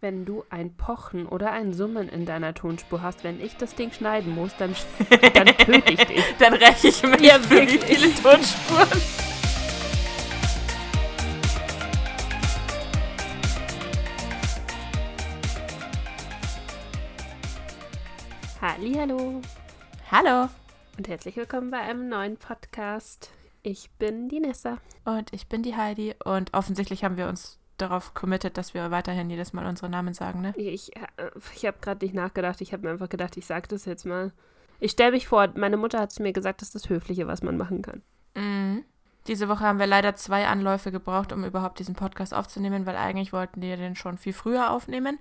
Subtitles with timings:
[0.00, 3.90] Wenn du ein Pochen oder ein Summen in deiner Tonspur hast, wenn ich das Ding
[3.90, 4.76] schneiden muss, dann,
[5.34, 6.24] dann töte ich dich.
[6.38, 7.82] Dann räche ich mich Ja, für wie wirklich.
[7.84, 9.00] viele Tonspuren.
[18.60, 19.40] Hallihallo
[20.10, 20.48] Hallo.
[20.96, 23.30] und herzlich willkommen bei einem neuen Podcast.
[23.62, 24.78] Ich bin die Nessa.
[25.04, 29.30] Und ich bin die Heidi und offensichtlich haben wir uns darauf committed, dass wir weiterhin
[29.30, 30.52] jedes Mal unsere Namen sagen, ne?
[30.56, 32.60] Ich, äh, ich habe gerade nicht nachgedacht.
[32.60, 34.32] Ich habe mir einfach gedacht, ich sage das jetzt mal.
[34.80, 37.42] Ich stelle mich vor, meine Mutter hat zu mir gesagt, das ist das Höfliche, was
[37.42, 38.02] man machen kann.
[38.36, 38.84] Mhm.
[39.26, 43.32] Diese Woche haben wir leider zwei Anläufe gebraucht, um überhaupt diesen Podcast aufzunehmen, weil eigentlich
[43.32, 45.18] wollten wir den schon viel früher aufnehmen.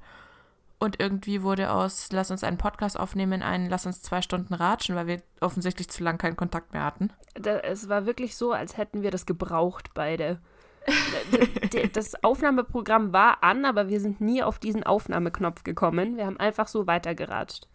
[0.79, 4.95] Und irgendwie wurde aus Lass uns einen Podcast aufnehmen ein Lass uns zwei Stunden ratschen,
[4.95, 7.11] weil wir offensichtlich zu lange keinen Kontakt mehr hatten.
[7.33, 10.39] Da, es war wirklich so, als hätten wir das gebraucht, beide.
[11.93, 16.15] Das Aufnahmeprogramm war an, aber wir sind nie auf diesen Aufnahmeknopf gekommen.
[16.17, 17.67] Wir haben einfach so weitergeratscht.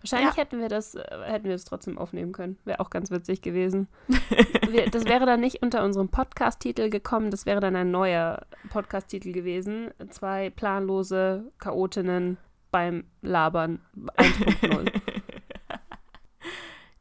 [0.00, 0.42] Wahrscheinlich Ja.
[0.42, 2.58] hätten wir das, äh, hätten wir das trotzdem aufnehmen können.
[2.64, 3.88] Wäre auch ganz witzig gewesen.
[4.68, 9.32] wir, das wäre dann nicht unter unserem Podcast-Titel gekommen, das wäre dann ein neuer Podcast-Titel
[9.32, 9.90] gewesen.
[10.10, 12.38] Zwei planlose Chaotinnen
[12.70, 13.80] beim Labern
[14.16, 14.90] 1.0.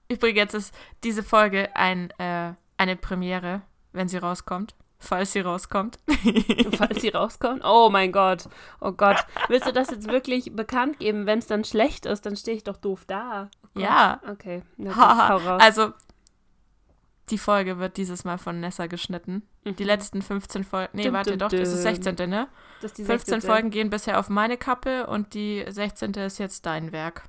[0.09, 4.75] Übrigens ist diese Folge ein, äh, eine Premiere, wenn sie rauskommt.
[5.03, 5.99] Falls sie rauskommt.
[6.77, 7.61] falls sie rauskommt.
[7.65, 8.47] Oh mein Gott.
[8.79, 9.25] Oh Gott.
[9.49, 11.25] Willst du das jetzt wirklich bekannt geben?
[11.25, 13.49] Wenn es dann schlecht ist, dann stehe ich doch doof da.
[13.75, 13.79] Oh.
[13.79, 14.21] Ja.
[14.29, 14.63] Okay.
[14.77, 15.35] Na Haha.
[15.35, 15.61] raus.
[15.63, 15.91] also,
[17.29, 19.43] die Folge wird dieses Mal von Nessa geschnitten.
[19.65, 19.87] Die Mhm.
[19.87, 20.89] letzten 15 Folgen.
[20.93, 21.93] Nee, Dum, warte, dum, doch, das ist dum.
[21.95, 22.29] 16.
[22.29, 22.47] ne?
[22.81, 23.49] Das ist die 15 16..
[23.49, 26.11] Folgen gehen bisher auf meine Kappe und die 16.
[26.15, 27.23] ist jetzt dein Werk.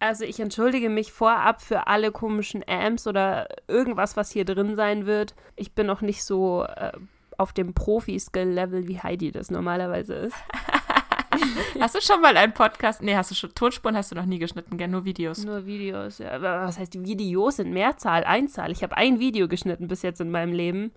[0.00, 5.06] Also ich entschuldige mich vorab für alle komischen Amps oder irgendwas, was hier drin sein
[5.06, 5.34] wird.
[5.56, 6.92] Ich bin noch nicht so äh,
[7.38, 10.36] auf dem Profi-Skill-Level, wie Heidi das normalerweise ist.
[11.80, 13.02] Hast du schon mal einen Podcast?
[13.02, 13.52] Nee, hast du schon.
[13.54, 14.86] Tonspuren hast du noch nie geschnitten, gell?
[14.88, 15.44] Nur Videos.
[15.44, 16.18] Nur Videos.
[16.18, 16.30] Ja.
[16.30, 18.70] Aber was heißt Videos in Mehrzahl, Einzahl?
[18.70, 20.92] Ich habe ein Video geschnitten bis jetzt in meinem Leben.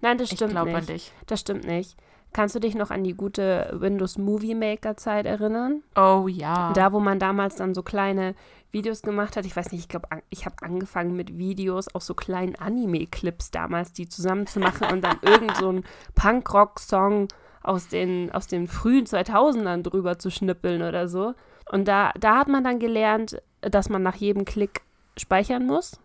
[0.00, 0.78] Nein, das Ich stimmt glaube nicht.
[0.78, 1.12] an dich.
[1.26, 1.96] Das stimmt nicht.
[2.32, 5.82] Kannst du dich noch an die gute Windows Movie Maker Zeit erinnern?
[5.94, 6.72] Oh ja.
[6.72, 8.34] Da, wo man damals dann so kleine
[8.72, 9.44] Videos gemacht hat.
[9.44, 13.92] Ich weiß nicht, ich glaube, ich habe angefangen mit Videos, auch so kleinen Anime-Clips damals,
[13.92, 15.84] die zusammenzumachen und dann irgend so ein
[16.14, 17.28] Punkrock-Song
[17.62, 21.34] aus den, aus den frühen 2000ern drüber zu schnippeln oder so.
[21.70, 24.82] Und da, da hat man dann gelernt, dass man nach jedem Klick
[25.16, 26.00] speichern muss,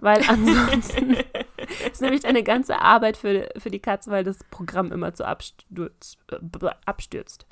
[0.00, 1.16] weil ansonsten
[1.92, 6.18] ist nämlich eine ganze Arbeit für, für die Katze, weil das Programm immer zu abstürzt.
[6.30, 7.46] äh, abstürzt.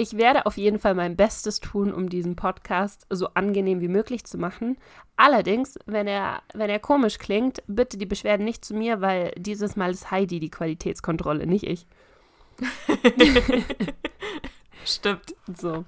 [0.00, 4.24] Ich werde auf jeden Fall mein Bestes tun, um diesen Podcast so angenehm wie möglich
[4.24, 4.78] zu machen.
[5.16, 9.76] Allerdings, wenn er, wenn er komisch klingt, bitte die Beschwerden nicht zu mir, weil dieses
[9.76, 11.86] Mal ist Heidi die Qualitätskontrolle, nicht ich.
[14.86, 15.34] Stimmt.
[15.54, 15.84] So.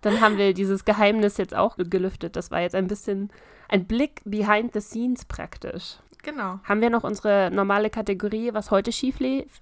[0.00, 2.36] Dann haben wir dieses Geheimnis jetzt auch gelüftet.
[2.36, 3.32] Das war jetzt ein bisschen
[3.68, 5.96] ein Blick behind the scenes praktisch.
[6.22, 6.60] Genau.
[6.62, 9.60] Haben wir noch unsere normale Kategorie, was heute schief lief?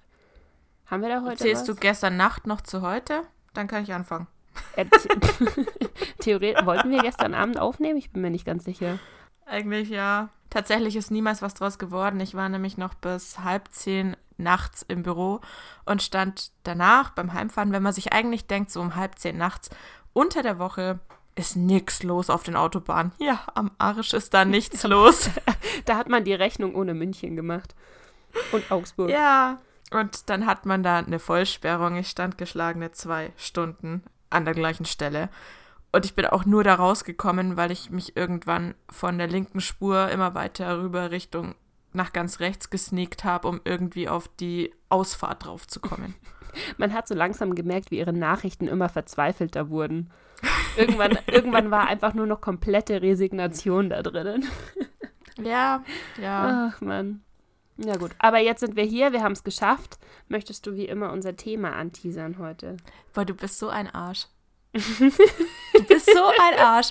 [0.85, 1.75] Haben wir da heute Zählst was?
[1.75, 3.23] du gestern Nacht noch zu heute?
[3.53, 4.27] Dann kann ich anfangen.
[4.75, 5.65] Äh, the-
[6.19, 7.97] Theoretisch wollten wir gestern Abend aufnehmen?
[7.97, 8.99] Ich bin mir nicht ganz sicher.
[9.45, 10.29] Eigentlich ja.
[10.49, 12.19] Tatsächlich ist niemals was draus geworden.
[12.19, 15.41] Ich war nämlich noch bis halb zehn nachts im Büro
[15.85, 19.69] und stand danach beim Heimfahren, wenn man sich eigentlich denkt, so um halb zehn nachts,
[20.13, 20.99] unter der Woche
[21.35, 23.11] ist nix los auf den Autobahnen.
[23.19, 25.29] Ja, am Arsch ist da nichts los.
[25.85, 27.75] Da hat man die Rechnung ohne München gemacht.
[28.51, 29.09] Und Augsburg.
[29.09, 29.59] ja.
[29.91, 31.95] Und dann hat man da eine Vollsperrung.
[31.97, 35.29] Ich stand geschlagene zwei Stunden an der gleichen Stelle.
[35.91, 40.09] Und ich bin auch nur da rausgekommen, weil ich mich irgendwann von der linken Spur
[40.09, 41.55] immer weiter rüber Richtung
[41.93, 46.13] nach ganz rechts gesneakt habe, um irgendwie auf die Ausfahrt draufzukommen.
[46.77, 50.11] Man hat so langsam gemerkt, wie ihre Nachrichten immer verzweifelter wurden.
[50.77, 54.45] Irgendwann, irgendwann war einfach nur noch komplette Resignation da drinnen.
[55.41, 55.83] ja,
[56.21, 56.71] ja.
[56.71, 57.21] Ach man.
[57.85, 59.99] Ja gut, aber jetzt sind wir hier, wir haben es geschafft.
[60.27, 62.75] Möchtest du wie immer unser Thema anteasern heute?
[63.13, 64.27] Boah, du bist so ein Arsch.
[64.73, 66.89] du bist so ein Arsch.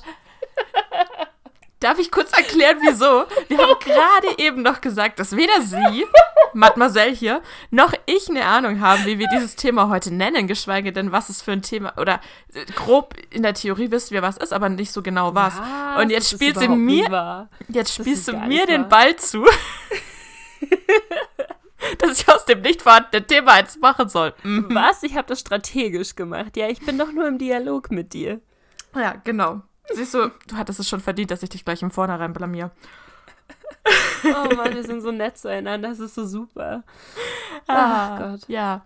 [1.81, 3.25] Darf ich kurz erklären, wieso?
[3.49, 6.07] Wir haben gerade eben noch gesagt, dass weder sie,
[6.53, 11.13] Mademoiselle hier, noch ich eine Ahnung haben, wie wir dieses Thema heute nennen, geschweige denn,
[11.13, 12.21] was es für ein Thema, oder
[12.53, 15.57] äh, grob in der Theorie wissen wir, was ist, aber nicht so genau was.
[15.59, 16.03] Was?
[16.03, 17.49] Und jetzt Das sie überhaupt mir-.
[17.69, 18.89] Jetzt spielst du mir den.
[18.89, 19.45] Ball zu,
[21.99, 24.35] dass ich aus dem nicht vorhandenen Thema eins machen soll.
[24.43, 24.67] Mhm.
[24.71, 25.03] Was?
[25.03, 26.57] Ich habe das strategisch gemacht.
[26.57, 28.41] Ja, ich bin doch nur im Dialog mit dir.
[28.95, 29.63] Ja, genau.
[29.91, 32.71] Siehst du, du hattest es schon verdient, dass ich dich gleich im Vornherein blamier.
[34.25, 36.83] oh Mann, wir sind so nett zueinander, das ist so super.
[37.67, 38.49] Ach ah, Gott.
[38.49, 38.85] Ja.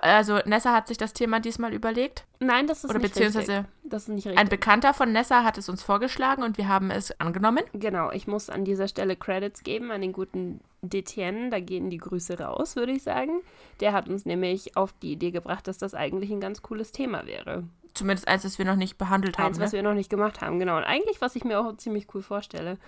[0.00, 2.24] Also Nessa hat sich das Thema diesmal überlegt.
[2.40, 3.72] Nein, das ist Oder nicht beziehungsweise richtig.
[3.84, 4.38] Das ist nicht richtig.
[4.38, 7.64] Ein Bekannter von Nessa hat es uns vorgeschlagen und wir haben es angenommen.
[7.72, 11.50] Genau, ich muss an dieser Stelle Credits geben an den guten Detien.
[11.50, 13.40] Da gehen die Grüße raus, würde ich sagen.
[13.80, 17.26] Der hat uns nämlich auf die Idee gebracht, dass das eigentlich ein ganz cooles Thema
[17.26, 17.64] wäre.
[17.94, 19.46] Zumindest eins, das wir noch nicht behandelt haben.
[19.46, 19.78] Eins, was ne?
[19.78, 20.76] wir noch nicht gemacht haben, genau.
[20.76, 22.78] Und eigentlich, was ich mir auch ziemlich cool vorstelle.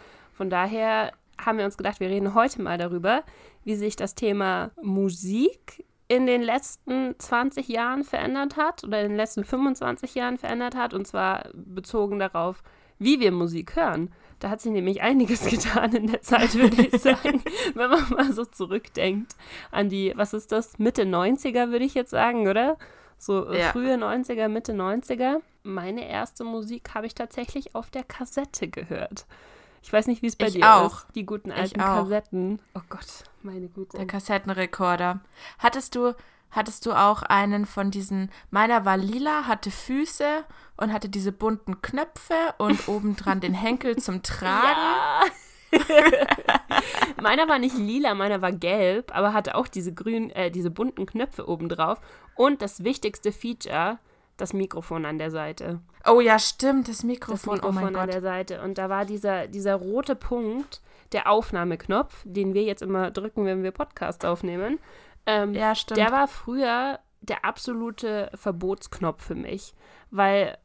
[0.40, 3.24] Von daher haben wir uns gedacht, wir reden heute mal darüber,
[3.62, 9.16] wie sich das Thema Musik in den letzten 20 Jahren verändert hat oder in den
[9.18, 10.94] letzten 25 Jahren verändert hat.
[10.94, 12.62] Und zwar bezogen darauf,
[12.98, 14.14] wie wir Musik hören.
[14.38, 17.42] Da hat sich nämlich einiges getan in der Zeit, würde ich sagen,
[17.74, 19.36] wenn man mal so zurückdenkt
[19.70, 22.78] an die, was ist das, Mitte 90er, würde ich jetzt sagen, oder?
[23.18, 23.72] So äh, ja.
[23.72, 25.42] frühe 90er, Mitte 90er.
[25.64, 29.26] Meine erste Musik habe ich tatsächlich auf der Kassette gehört.
[29.82, 30.98] Ich weiß nicht, wie es bei ich dir auch.
[30.98, 31.06] ist.
[31.14, 32.60] Die guten alten Kassetten.
[32.74, 33.96] Oh Gott, meine Güte.
[33.96, 35.20] Der Kassettenrekorder.
[35.58, 36.14] Hattest du,
[36.50, 40.44] hattest du auch einen von diesen, meiner war lila, hatte Füße
[40.76, 45.30] und hatte diese bunten Knöpfe und obendran den Henkel zum Tragen.
[47.22, 51.06] Meiner war nicht lila, meiner war gelb, aber hatte auch diese grünen, äh, diese bunten
[51.06, 52.00] Knöpfe obendrauf.
[52.34, 53.98] Und das wichtigste Feature,
[54.40, 55.80] das Mikrofon an der Seite.
[56.06, 58.14] Oh ja, stimmt, das Mikrofon, das Mikrofon oh mein an Gott.
[58.14, 58.62] der Seite.
[58.62, 60.80] Und da war dieser, dieser rote Punkt,
[61.12, 64.78] der Aufnahmeknopf, den wir jetzt immer drücken, wenn wir Podcasts aufnehmen.
[65.26, 65.98] Ähm, ja, stimmt.
[65.98, 69.74] Der war früher der absolute Verbotsknopf für mich,
[70.10, 70.56] weil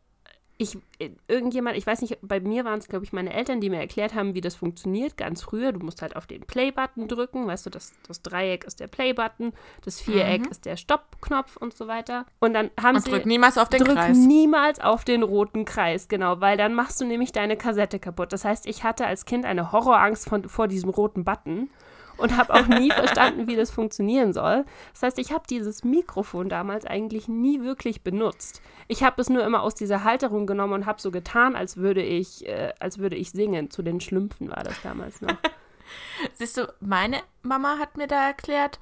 [0.58, 3.70] ich, äh, irgendjemand, ich weiß nicht, bei mir waren es, glaube ich, meine Eltern, die
[3.70, 5.74] mir erklärt haben, wie das funktioniert, ganz früher.
[5.74, 9.52] Du musst halt auf den Play-Button drücken, weißt du, das, das Dreieck ist der Play-Button,
[9.84, 10.52] das Viereck mhm.
[10.52, 12.26] ist der Stopp-Knopf und so weiter.
[12.40, 13.12] Und dann haben und sie.
[13.12, 14.18] Drück niemals auf den drück Kreis.
[14.18, 18.32] niemals auf den roten Kreis, genau, weil dann machst du nämlich deine Kassette kaputt.
[18.32, 21.70] Das heißt, ich hatte als Kind eine Horrorangst von, vor diesem roten Button
[22.18, 24.66] und habe auch nie verstanden, wie das funktionieren soll.
[24.94, 28.62] Das heißt, ich habe dieses Mikrofon damals eigentlich nie wirklich benutzt.
[28.88, 32.04] Ich habe es nur immer aus dieser Halterung genommen und habe so getan, als würde
[32.04, 33.72] ich, äh, als würde ich singen.
[33.72, 35.36] Zu den Schlümpfen war das damals noch.
[36.34, 38.80] Siehst du, meine Mama hat mir da erklärt,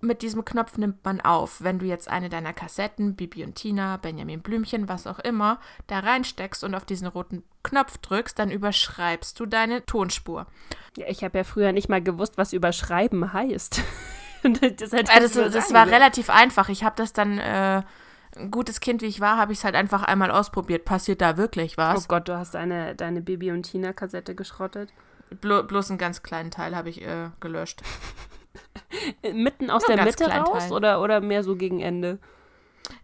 [0.00, 1.62] mit diesem Knopf nimmt man auf.
[1.62, 6.00] Wenn du jetzt eine deiner Kassetten, Bibi und Tina, Benjamin Blümchen, was auch immer, da
[6.00, 10.46] reinsteckst und auf diesen roten Knopf drückst, dann überschreibst du deine Tonspur.
[10.96, 13.82] Ja, ich habe ja früher nicht mal gewusst, was überschreiben heißt.
[14.42, 16.68] das, also, das, das war relativ einfach.
[16.68, 17.82] Ich habe das dann, äh,
[18.36, 20.84] ein gutes Kind wie ich war, habe ich es halt einfach einmal ausprobiert.
[20.84, 22.04] Passiert da wirklich was?
[22.04, 24.92] Oh Gott, du hast deine, deine Bibi und Tina Kassette geschrottet.
[25.40, 27.82] Blo bloß einen ganz kleinen Teil habe ich äh, gelöscht.
[29.32, 32.18] Mitten aus Nur der Mitte raus oder, oder mehr so gegen Ende?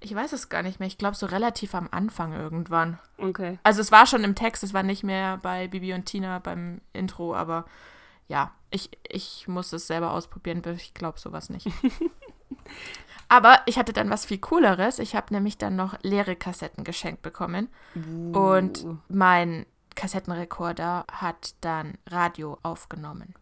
[0.00, 0.86] Ich weiß es gar nicht mehr.
[0.86, 2.98] Ich glaube so relativ am Anfang irgendwann.
[3.18, 3.58] Okay.
[3.62, 6.80] Also es war schon im Text, es war nicht mehr bei Bibi und Tina beim
[6.92, 7.66] Intro, aber
[8.28, 11.68] ja, ich, ich muss es selber ausprobieren, ich glaube sowas nicht.
[13.28, 14.98] aber ich hatte dann was viel Cooleres.
[14.98, 17.68] Ich habe nämlich dann noch leere Kassetten geschenkt bekommen.
[17.94, 18.38] Uh.
[18.38, 23.34] Und mein Kassettenrekorder hat dann Radio aufgenommen.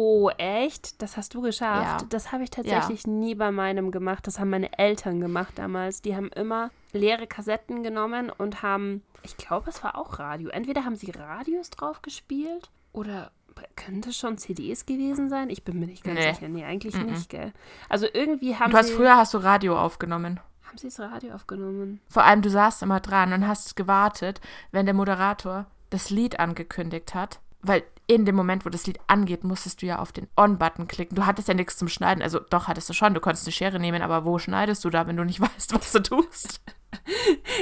[0.00, 1.02] Oh, echt?
[1.02, 2.02] Das hast du geschafft?
[2.02, 2.06] Ja.
[2.08, 3.10] Das habe ich tatsächlich ja.
[3.10, 4.28] nie bei meinem gemacht.
[4.28, 6.02] Das haben meine Eltern gemacht damals.
[6.02, 10.50] Die haben immer leere Kassetten genommen und haben, ich glaube, es war auch Radio.
[10.50, 13.32] Entweder haben sie Radios drauf gespielt oder
[13.74, 15.50] könnte schon CDs gewesen sein?
[15.50, 16.32] Ich bin mir nicht ganz nee.
[16.32, 16.46] sicher.
[16.46, 17.10] Nee, eigentlich mm -mm.
[17.10, 17.52] nicht, gell?
[17.88, 20.38] Also irgendwie haben du hast, Früher hast du Radio aufgenommen.
[20.62, 22.00] Haben sie das Radio aufgenommen?
[22.08, 24.40] Vor allem, du saßt immer dran und hast gewartet,
[24.70, 27.40] wenn der Moderator das Lied angekündigt hat.
[27.62, 31.14] Weil in dem Moment, wo das Lied angeht, musstest du ja auf den On-Button klicken.
[31.14, 32.22] Du hattest ja nichts zum Schneiden.
[32.22, 33.12] Also doch, hattest du schon.
[33.12, 35.92] Du konntest eine Schere nehmen, aber wo schneidest du da, wenn du nicht weißt, was
[35.92, 36.60] du tust?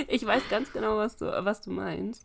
[0.06, 2.24] ich weiß ganz genau, was du, was du meinst.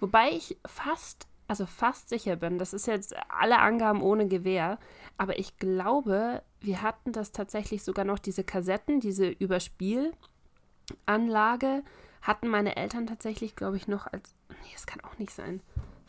[0.00, 4.78] Wobei ich fast, also fast sicher bin, das ist jetzt alle Angaben ohne Gewehr,
[5.18, 11.82] aber ich glaube, wir hatten das tatsächlich sogar noch, diese Kassetten, diese Überspielanlage,
[12.22, 14.34] hatten meine Eltern tatsächlich, glaube ich, noch als.
[14.48, 15.60] Nee, das kann auch nicht sein.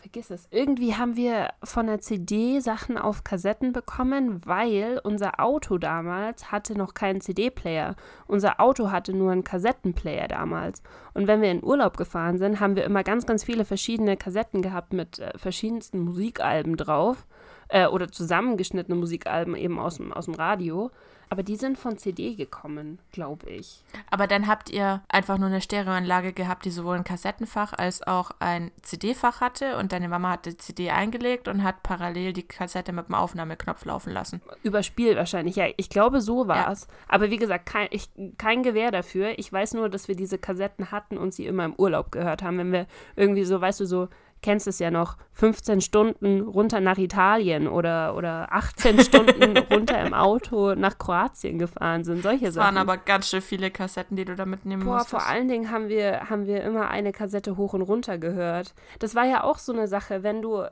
[0.02, 0.48] Vergiss es.
[0.50, 6.78] Irgendwie haben wir von der CD Sachen auf Kassetten bekommen, weil unser Auto damals hatte
[6.78, 7.98] noch keinen CD-Player.
[8.26, 10.82] Unser Auto hatte nur einen Kassettenplayer damals.
[11.14, 14.62] Und wenn wir in Urlaub gefahren sind, haben wir immer ganz, ganz viele verschiedene Kassetten
[14.62, 17.26] gehabt mit äh, verschiedensten Musikalben drauf.
[17.70, 20.92] Äh, oder zusammengeschnittene Musikalben eben aus dem, aus dem Radio.
[21.32, 23.84] Aber die sind von CD gekommen, glaube ich.
[24.10, 28.32] Aber dann habt ihr einfach nur eine Stereoanlage gehabt, die sowohl ein Kassettenfach als auch
[28.40, 32.94] ein CD-Fach hatte und deine Mama hat die CD eingelegt und hat parallel die Kassette
[32.94, 34.42] mit dem Aufnahmeknopf laufen lassen.
[34.64, 35.68] Überspielt wahrscheinlich, ja.
[35.78, 36.82] Ich glaube, so war es.
[36.82, 36.88] Ja.
[37.10, 38.10] Aber wie gesagt, kein, ich,
[38.40, 39.38] kein Gewehr dafür.
[39.38, 42.58] Ich weiß nur, dass wir diese Kassetten hatten und sie immer im Urlaub gehört haben.
[42.58, 44.08] Wenn wir irgendwie so, weißt du, so
[44.42, 50.14] kennst es ja noch, 15 Stunden runter nach Italien oder, oder 18 Stunden runter im
[50.14, 52.24] Auto nach Kroatien gefahren sind.
[52.24, 52.66] Solche Das Sachen.
[52.68, 55.10] waren aber ganz schön viele Kassetten, die du da mitnehmen Boah, musstest.
[55.12, 58.74] vor allen Dingen haben wir, haben wir immer eine Kassette hoch und runter gehört.
[59.00, 60.64] Das war ja auch so eine Sache, wenn du,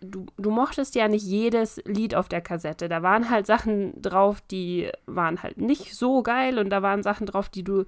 [0.00, 2.88] du, du mochtest ja nicht jedes Lied auf der Kassette.
[2.88, 7.26] Da waren halt Sachen drauf, die waren halt nicht so geil und da waren Sachen
[7.26, 7.84] drauf, die du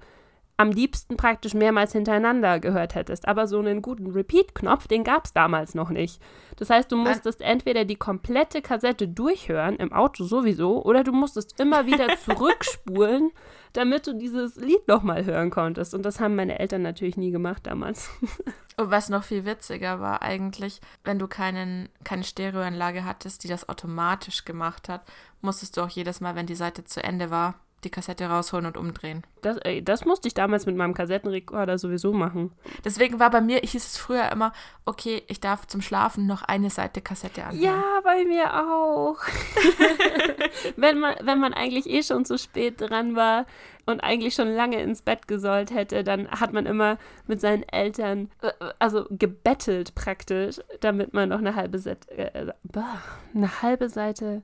[0.59, 3.29] am liebsten praktisch mehrmals hintereinander gehört hättest.
[3.29, 6.21] Aber so einen guten Repeat-Knopf, den gab es damals noch nicht.
[6.57, 11.57] Das heißt, du musstest entweder die komplette Kassette durchhören, im Auto sowieso, oder du musstest
[11.61, 13.31] immer wieder zurückspulen,
[13.71, 15.93] damit du dieses Lied nochmal hören konntest.
[15.93, 18.09] Und das haben meine Eltern natürlich nie gemacht damals.
[18.75, 23.69] Und was noch viel witziger war eigentlich, wenn du keinen, keine Stereoanlage hattest, die das
[23.69, 25.03] automatisch gemacht hat,
[25.39, 28.77] musstest du auch jedes Mal, wenn die Seite zu Ende war, die Kassette rausholen und
[28.77, 29.23] umdrehen.
[29.41, 32.51] Das, ey, das musste ich damals mit meinem Kassettenrekorder sowieso machen.
[32.83, 34.53] Deswegen war bei mir, hieß es früher immer,
[34.85, 37.61] okay, ich darf zum Schlafen noch eine Seite Kassette anhören.
[37.61, 39.17] Ja, bei mir auch.
[40.75, 43.45] wenn, man, wenn man eigentlich eh schon zu spät dran war
[43.85, 48.29] und eigentlich schon lange ins Bett gesollt hätte, dann hat man immer mit seinen Eltern,
[48.41, 53.01] äh, also gebettelt praktisch, damit man noch eine halbe Seite, äh, bah,
[53.33, 54.43] eine halbe Seite,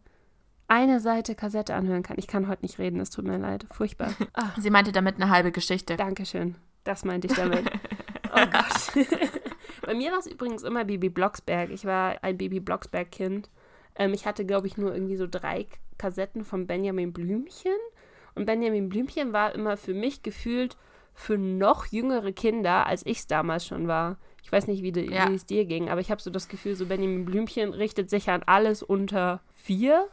[0.67, 2.17] eine Seite Kassette anhören kann.
[2.19, 3.65] Ich kann heute nicht reden, es tut mir leid.
[3.71, 4.13] Furchtbar.
[4.33, 5.95] Ah, Sie meinte damit eine halbe Geschichte.
[5.95, 6.55] Dankeschön.
[6.83, 7.65] Das meinte ich damit.
[8.33, 9.07] Oh Gott.
[9.85, 11.69] Bei mir war es übrigens immer Bibi Blocksberg.
[11.69, 13.49] Ich war ein Bibi Blocksberg-Kind.
[13.95, 15.67] Ähm, ich hatte, glaube ich, nur irgendwie so drei
[15.97, 17.71] Kassetten von Benjamin Blümchen.
[18.33, 20.75] Und Benjamin Blümchen war immer für mich gefühlt
[21.13, 24.17] für noch jüngere Kinder, als ich es damals schon war.
[24.43, 25.29] Ich weiß nicht, wie, de, Ja.
[25.29, 28.29] wie es dir ging, aber ich habe so das Gefühl, so Benjamin Blümchen richtet sich
[28.29, 30.07] an alles unter vier.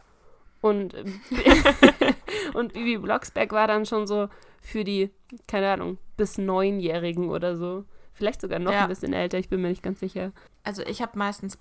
[0.63, 0.95] Und,
[2.55, 4.29] und Bibi Blocksberg war dann schon so
[4.63, 5.11] für die,
[5.49, 7.85] keine Ahnung, bis Neunjährigen oder so.
[8.15, 8.83] Vielleicht sogar noch Ja.
[8.83, 10.33] ein bisschen älter, ich bin mir nicht ganz sicher.
[10.65, 11.59] Also ich habe meistens,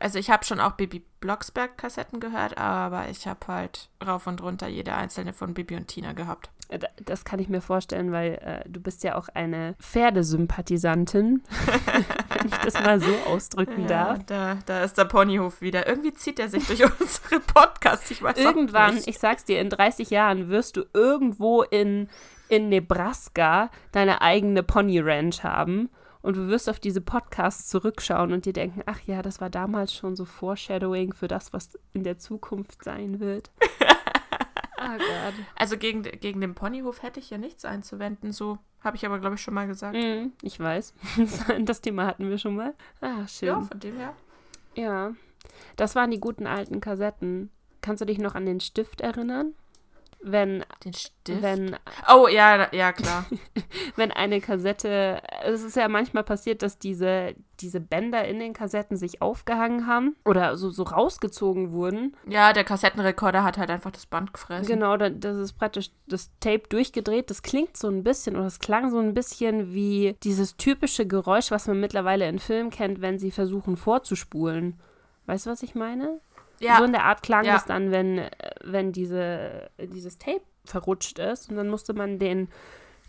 [0.00, 4.42] also ich habe schon auch Bibi Blocksberg Kassetten gehört, aber ich habe halt rauf und
[4.42, 6.50] runter jede einzelne von Bibi und Tina gehabt.
[6.70, 8.34] Äh, da- Das kann ich mir vorstellen, weil
[8.64, 11.42] äh, du bist ja auch eine Pferdesympathisantin,
[12.38, 14.24] wenn ich das mal so ausdrücken darf.
[14.26, 15.86] da, da ist der Ponyhof wieder.
[15.86, 18.10] Irgendwie zieht er sich durch unsere Podcasts.
[18.10, 19.08] Ich weiß Irgendwann, nicht.
[19.08, 22.08] ich sag's dir, in 30 Jahren wirst du irgendwo in,
[22.48, 25.90] in Nebraska deine eigene Pony Ranch haben.
[26.22, 29.94] Und du wirst auf diese Podcasts zurückschauen und dir denken, ach ja, das war damals
[29.94, 33.50] schon so Foreshadowing für das, was in der Zukunft sein wird.
[34.80, 35.34] oh Gott.
[35.56, 38.32] Also gegen, gegen den Ponyhof hätte ich ja nichts einzuwenden.
[38.32, 39.96] So habe ich aber, glaube ich, schon mal gesagt.
[39.96, 40.94] Mm, ich weiß.
[41.64, 42.74] Das Thema hatten wir schon mal.
[43.00, 43.48] Ah, schön.
[43.48, 44.14] Ja, von dem her.
[44.74, 45.14] Ja,
[45.76, 47.50] das waren die guten alten Kassetten.
[47.82, 49.54] Kannst du dich noch an den Stift erinnern?
[50.22, 51.40] Wenn, Den Stift.
[51.42, 51.76] wenn,
[52.14, 53.24] oh, ja, ja, klar.
[53.96, 58.98] wenn eine Kassette, es ist ja manchmal passiert, dass diese, diese Bänder in den Kassetten
[58.98, 62.14] sich aufgehangen haben oder so, so rausgezogen wurden.
[62.26, 64.66] ja, der Kassettenrekorder hat halt einfach das Band gefressen.
[64.66, 67.30] Genau, da- das ist praktisch das Tape durchgedreht.
[67.30, 71.50] Das klingt so ein bisschen oder es klang so ein bisschen wie dieses typische Geräusch,
[71.50, 74.78] was man mittlerweile in Filmen kennt, wenn sie versuchen vorzuspulen.
[75.26, 76.20] Weißt du, was ich meine?
[76.60, 77.54] Ja, So in der Art klang Ja.
[77.54, 78.30] das dann, wenn, äh,
[78.64, 81.50] wenn diese, dieses Tape verrutscht ist.
[81.50, 82.48] Und dann musste man den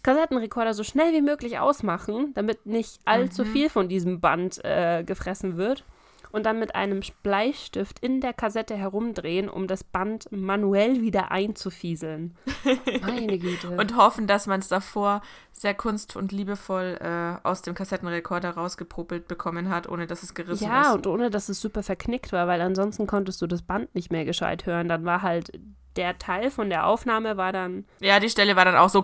[0.03, 3.47] Kassettenrekorder so schnell wie möglich ausmachen, damit nicht allzu Mhm.
[3.47, 5.83] viel von diesem Band äh, gefressen wird.
[6.31, 12.35] Und dann mit einem Bleistift in der Kassette herumdrehen, um das Band manuell wieder einzufieseln.
[13.01, 13.69] Meine Güte.
[13.69, 15.21] und hoffen, dass man es davor
[15.51, 20.65] sehr kunst- und liebevoll äh, aus dem Kassettenrekorder rausgepopelt bekommen hat, ohne dass es gerissen
[20.65, 20.95] ja, ist.
[20.95, 24.25] und ohne dass es super verknickt war, weil ansonsten konntest du das Band nicht mehr
[24.25, 24.87] gescheit hören.
[24.87, 25.51] Dann war halt
[25.95, 29.03] der Teil von der Aufnahme war dann Ja, die Stelle war dann auch so.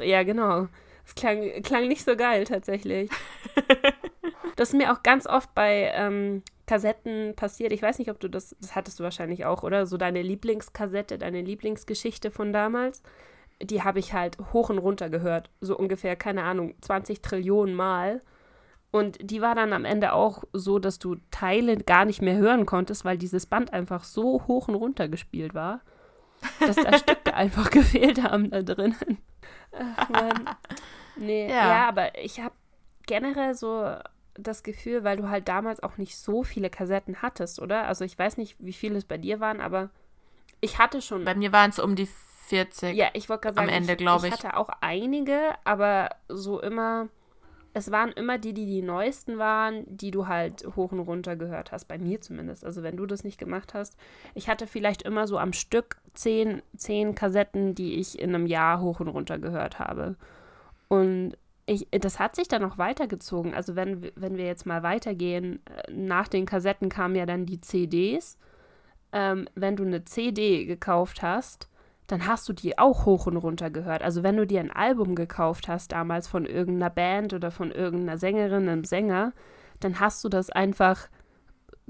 [0.00, 0.68] Ja, genau.
[1.06, 3.10] Es klang, klang nicht so geil tatsächlich.
[4.56, 7.72] das ist mir auch ganz oft bei ähm, Kassetten passiert.
[7.72, 9.86] Ich weiß nicht, ob du das, das hattest du wahrscheinlich auch, oder?
[9.86, 13.02] So deine Lieblingskassette, deine Lieblingsgeschichte von damals.
[13.62, 15.50] Die habe ich halt hoch und runter gehört.
[15.60, 18.22] So ungefähr, keine Ahnung, 20 Trillionen Mal.
[18.90, 22.64] Und die war dann am Ende auch so, dass du Teile gar nicht mehr hören
[22.64, 25.80] konntest, weil dieses Band einfach so hoch und runter gespielt war,
[26.60, 29.18] dass da Stücke einfach gefehlt haben da drinnen.
[29.72, 30.48] Ach Mann.
[31.16, 31.68] Nee, Ja.
[31.68, 32.54] ja, aber ich habe
[33.06, 33.96] generell so
[34.34, 37.86] das Gefühl, weil du halt damals auch nicht so viele Kassetten hattest, oder?
[37.86, 39.90] Also ich weiß nicht, wie viele es bei dir waren, aber
[40.60, 41.24] ich hatte schon.
[41.24, 42.08] Bei mir waren es um die
[42.46, 42.96] 40.
[42.96, 44.32] Ja, ich wollte gerade am sagen, Ende, ich, glaub ich ich.
[44.32, 47.08] hatte auch einige, aber so immer,
[47.72, 51.72] es waren immer die, die die neuesten waren, die du halt hoch und runter gehört
[51.72, 52.64] hast, bei mir zumindest.
[52.64, 53.96] Also wenn du das nicht gemacht hast.
[54.34, 58.80] Ich hatte vielleicht immer so am Stück zehn, zehn Kassetten, die ich in einem Jahr
[58.80, 60.16] hoch und runter gehört habe.
[60.88, 63.54] Und ich, das hat sich dann noch weitergezogen.
[63.54, 67.60] Also wenn, wenn wir jetzt mal weitergehen, äh, nach den Kassetten kamen ja dann die
[67.60, 68.38] CDs.
[69.12, 71.68] Ähm, wenn du eine CD gekauft hast,
[72.06, 74.02] dann hast du die auch hoch und runter gehört.
[74.02, 78.18] Also wenn du dir ein Album gekauft hast damals von irgendeiner Band oder von irgendeiner
[78.18, 79.32] Sängerin, einem Sänger,
[79.80, 81.08] dann hast du das einfach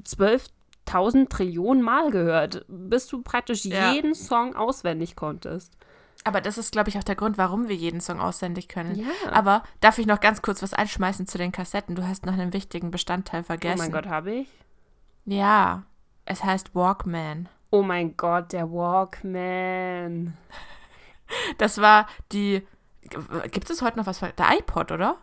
[0.03, 3.93] 12.000 Trillionen Mal gehört, bis du praktisch ja.
[3.93, 5.77] jeden Song auswendig konntest.
[6.23, 8.95] Aber das ist, glaube ich, auch der Grund, warum wir jeden Song auswendig können.
[8.95, 9.07] Ja.
[9.31, 11.97] Aber darf ich noch ganz kurz was einschmeißen zu den Kassetten?
[11.97, 13.81] Du hast noch einen wichtigen Bestandteil vergessen.
[13.81, 14.49] Oh mein Gott, habe ich?
[15.27, 15.83] Ja,
[16.25, 17.49] es heißt Walkman.
[17.71, 20.37] Oh mein Gott, der Walkman.
[21.59, 22.67] Das war die.
[23.51, 24.21] Gibt es heute noch was?
[24.21, 25.19] Der iPod, oder?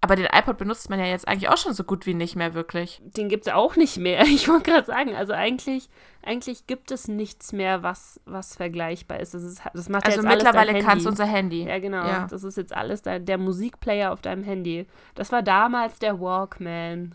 [0.00, 2.54] Aber den iPod benutzt man ja jetzt eigentlich auch schon so gut wie nicht mehr
[2.54, 3.00] wirklich.
[3.04, 4.22] Den gibt es auch nicht mehr.
[4.26, 5.88] Ich wollte gerade sagen, also eigentlich,
[6.22, 9.34] eigentlich gibt es nichts mehr, was, was vergleichbar ist.
[9.34, 11.64] Das, ist, das macht also jetzt mittlerweile kannst du unser Handy.
[11.64, 12.06] Ja, genau.
[12.06, 12.26] Ja.
[12.30, 14.86] Das ist jetzt alles der, der Musikplayer auf deinem Handy.
[15.14, 17.14] Das war damals der Walkman.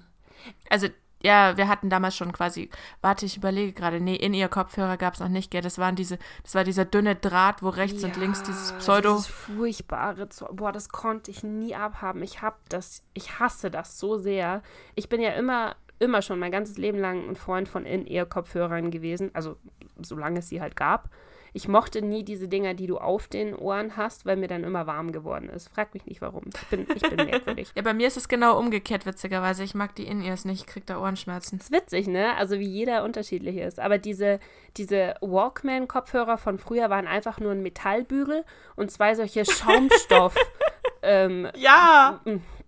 [0.69, 0.87] Also
[1.23, 2.69] ja, wir hatten damals schon quasi,
[3.01, 5.61] warte, ich überlege gerade, nee, in ihr Kopfhörer gab es noch nicht, gell?
[5.61, 9.13] Das waren diese, das war dieser dünne Draht, wo rechts ja, und links dieses Pseudo.
[9.13, 12.21] Dieses furchtbare, boah, das konnte ich nie abhaben.
[12.23, 14.61] Ich hab das, ich hasse das so sehr.
[14.95, 19.31] Ich bin ja immer, immer schon mein ganzes Leben lang ein Freund von In-Ear-Kopfhörern gewesen,
[19.33, 19.55] also
[20.01, 21.09] solange es sie halt gab.
[21.55, 24.87] Ich mochte nie diese Dinger, die du auf den Ohren hast, weil mir dann immer
[24.87, 25.69] warm geworden ist.
[25.69, 26.45] Frag mich nicht warum.
[26.47, 27.71] Ich bin, ich bin merkwürdig.
[27.75, 29.63] ja, bei mir ist es genau umgekehrt, witzigerweise.
[29.63, 31.59] Ich mag die In-Ears nicht, ich krieg da Ohrenschmerzen.
[31.59, 32.35] Das ist witzig, ne?
[32.37, 33.79] Also wie jeder unterschiedlich ist.
[33.79, 34.39] Aber diese,
[34.77, 38.43] diese Walkman-Kopfhörer von früher waren einfach nur ein Metallbügel
[38.75, 40.35] und zwei solche Schaumstoff.
[41.03, 42.19] ähm, ja!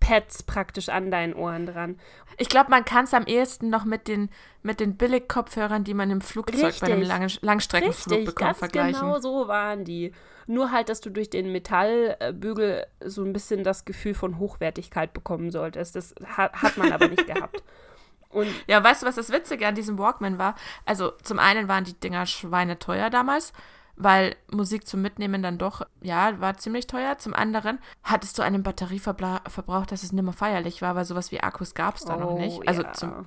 [0.05, 1.99] Pads praktisch an deinen Ohren dran.
[2.37, 4.29] Ich glaube, man kann es am ehesten noch mit den,
[4.61, 6.81] mit den Billig-Kopfhörern, die man im Flugzeug Richtig.
[6.81, 9.01] bei einem Lang Langstreckenflug Richtig, bekommt, ganz vergleichen.
[9.01, 10.11] Genau so waren die.
[10.45, 15.49] Nur halt, dass du durch den Metallbügel so ein bisschen das Gefühl von Hochwertigkeit bekommen
[15.49, 15.95] solltest.
[15.95, 17.63] Das hat, man aber nicht gehabt.
[18.29, 20.55] Und ja, weißt du, was das Witzige an diesem Walkman war?
[20.85, 23.53] Also, zum einen waren die Dinger schweineteuer damals
[23.97, 27.17] weil Musik zum Mitnehmen dann doch, ja, war ziemlich teuer.
[27.17, 31.39] Zum anderen hattest du einen Batterieverbrauch, dass es nicht mehr feierlich war, weil sowas wie
[31.39, 32.67] Akkus gab es da oh, noch nicht.
[32.67, 32.93] Also ja.
[32.93, 33.25] zum,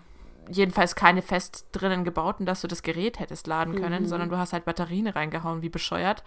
[0.51, 4.09] jedenfalls keine fest drinnen gebauten, dass du das Gerät hättest laden können, mhm.
[4.09, 6.23] sondern du hast halt Batterien reingehauen, wie bescheuert.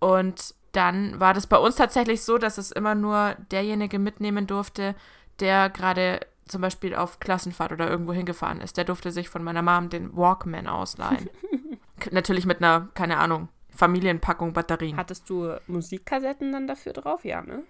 [0.00, 4.94] Und dann war das bei uns tatsächlich so, dass es immer nur derjenige mitnehmen durfte,
[5.40, 8.76] der gerade zum Beispiel auf Klassenfahrt oder irgendwo hingefahren ist.
[8.76, 11.30] Der durfte sich von meiner Mom den Walkman ausleihen.
[12.10, 14.96] Natürlich mit einer, keine Ahnung, Familienpackung Batterien.
[14.96, 17.24] Hattest du Musikkassetten dann dafür drauf?
[17.24, 17.62] Ja, ne?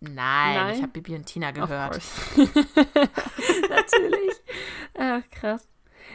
[0.00, 0.74] Nein, Nein?
[0.74, 2.02] ich habe Bibi und Tina gehört.
[2.36, 4.34] Natürlich.
[4.98, 5.66] Ach, krass.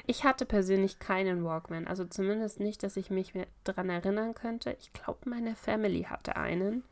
[0.05, 4.75] Ich hatte persönlich keinen Walkman, also zumindest nicht, dass ich mich mehr dran erinnern könnte.
[4.79, 6.83] Ich glaube, meine Family hatte einen.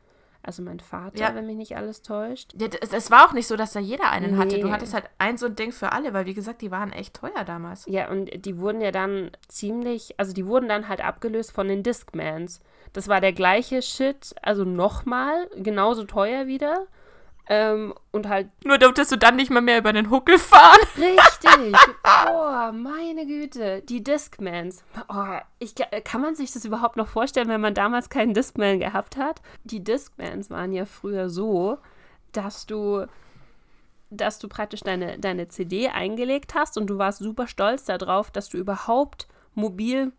[0.42, 1.34] Also mein Vater, ja.
[1.34, 2.54] wenn mich nicht alles täuscht.
[2.58, 4.38] Ja, es, es, war auch nicht so, dass da jeder einen nee.
[4.38, 4.58] hatte.
[4.58, 7.14] Du hattest halt ein so ein Ding für alle, weil wie gesagt, die waren echt
[7.14, 7.84] teuer damals.
[7.86, 11.82] Ja, und die wurden ja dann ziemlich, also die wurden dann halt abgelöst von den
[11.82, 12.60] Discmans.
[12.94, 16.86] Das war der gleiche Shit, also nochmal, genauso teuer wieder.
[17.52, 18.48] Ähm, und halt.
[18.64, 20.78] Nur durftest du dann nicht mal mehr über den Huckel fahren.
[20.96, 21.76] Richtig.
[22.30, 23.82] Oh, meine Güte.
[23.82, 24.84] Die Discmans.
[25.08, 29.16] Oh, ich, kann man sich das überhaupt noch vorstellen, wenn man damals keinen Discman gehabt
[29.16, 29.42] hat?
[29.64, 31.78] Die Discmans waren ja früher so,
[32.30, 33.06] dass du
[34.12, 38.48] dass du praktisch deine, deine CD eingelegt hast und du warst super stolz darauf, dass
[38.48, 40.12] du überhaupt mobil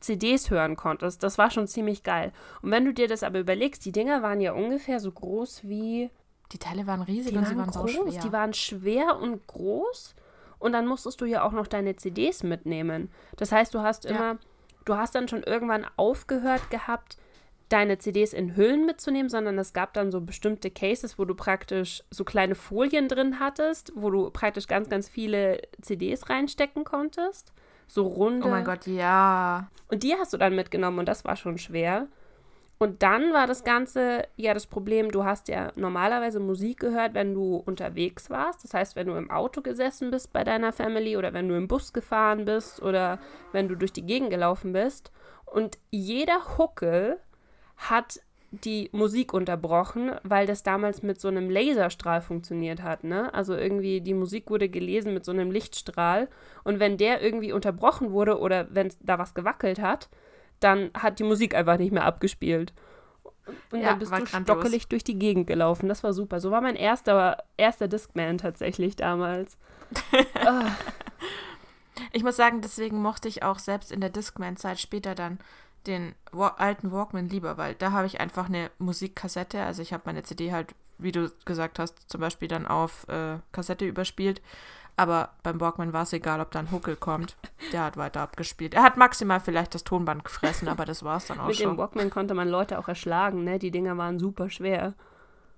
[0.00, 1.22] CDs hören konntest.
[1.22, 2.32] Das war schon ziemlich geil.
[2.60, 6.10] Und wenn du dir das aber überlegst, die Dinger waren ja ungefähr so groß wie
[6.52, 8.22] die Teile waren riesig die und waren sie waren groß, so schwer.
[8.22, 10.14] Die waren schwer und groß
[10.58, 13.10] und dann musstest du ja auch noch deine CDs mitnehmen.
[13.36, 14.38] Das heißt, du hast immer, ja.
[14.84, 17.16] du hast dann schon irgendwann aufgehört gehabt,
[17.68, 22.04] deine CDs in Hüllen mitzunehmen, sondern es gab dann so bestimmte Cases, wo du praktisch
[22.10, 27.52] so kleine Folien drin hattest, wo du praktisch ganz, ganz viele CDs reinstecken konntest.
[27.86, 28.46] So runde.
[28.46, 29.70] Oh mein Gott, ja.
[29.88, 32.08] Und die hast du dann mitgenommen und das war schon schwer.
[32.82, 37.32] Und dann war das Ganze ja das Problem, du hast ja normalerweise Musik gehört, wenn
[37.32, 38.64] du unterwegs warst.
[38.64, 41.68] Das heißt, wenn du im Auto gesessen bist bei deiner Family oder wenn du im
[41.68, 43.20] Bus gefahren bist oder
[43.52, 45.12] wenn du durch die Gegend gelaufen bist.
[45.46, 47.20] Und jeder Huckel
[47.76, 48.18] hat
[48.50, 53.32] die Musik unterbrochen, weil das damals mit so einem Laserstrahl funktioniert hat, ne?
[53.32, 56.28] Also irgendwie die Musik wurde gelesen mit so einem Lichtstrahl
[56.64, 60.08] und wenn der irgendwie unterbrochen wurde oder wenn da was gewackelt hat,
[60.64, 62.72] dann hat die Musik einfach nicht mehr abgespielt.
[63.70, 65.88] Und ja, dann bist du stockelig durch die Gegend gelaufen.
[65.88, 66.40] Das war super.
[66.40, 69.56] So war mein erster, erster Discman tatsächlich damals.
[70.46, 70.64] oh.
[72.10, 75.38] Ich muss sagen, deswegen mochte ich auch selbst in der Discman-Zeit später dann
[75.86, 80.04] den Wa alten Walkman lieber, weil da habe ich einfach eine Musikkassette, also ich habe
[80.06, 84.40] meine CD halt wie du gesagt hast, zum Beispiel dann auf äh, Kassette überspielt.
[84.96, 87.36] Aber beim Walkman war es egal, ob da ein Huckel kommt.
[87.72, 88.74] Der hat weiter abgespielt.
[88.74, 91.70] Er hat maximal vielleicht das Tonband gefressen, aber das war es dann auch Mit schon.
[91.70, 93.58] dem Walkman konnte man Leute auch erschlagen, ne?
[93.58, 94.94] Die Dinger waren super schwer.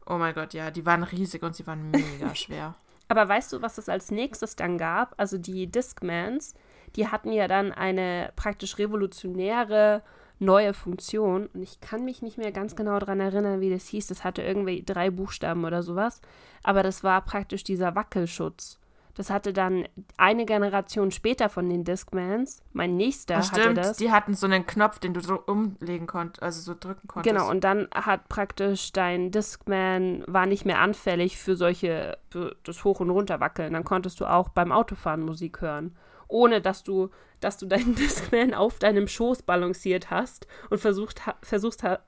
[0.07, 2.75] Oh mein Gott, ja, die waren riesig und sie waren mega schwer.
[3.09, 5.15] Aber weißt du, was es als nächstes dann gab?
[5.19, 6.55] Also die Discmans,
[6.97, 10.03] die hatten ja dann eine praktisch revolutionäre
[10.39, 11.49] neue Funktion.
[11.53, 14.07] Und ich kann mich nicht mehr ganz genau daran erinnern, wie das hieß.
[14.07, 16.21] Das hatte irgendwie drei Buchstaben oder sowas.
[16.63, 18.79] Aber das war praktisch dieser Wackelschutz.
[19.15, 22.63] Das hatte dann eine Generation später von den Discmans.
[22.73, 23.97] Mein nächster hatte stimmt, das.
[23.97, 27.33] die hatten so einen Knopf, den du so umlegen konntest, also so drücken konntest.
[27.33, 32.83] Genau, und dann hat praktisch dein Discman war nicht mehr anfällig für solche, für das
[32.83, 33.73] Hoch- und Runterwackeln.
[33.73, 35.97] Dann konntest du auch beim Autofahren Musik hören.
[36.27, 41.37] Ohne dass du, dass du deinen Discman auf deinem Schoß balanciert hast und versucht, ha
[41.43, 42.01] versuchst, ha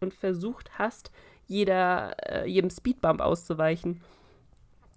[0.00, 1.12] und versucht hast,
[1.46, 4.00] jeder, äh, jedem Speedbump auszuweichen.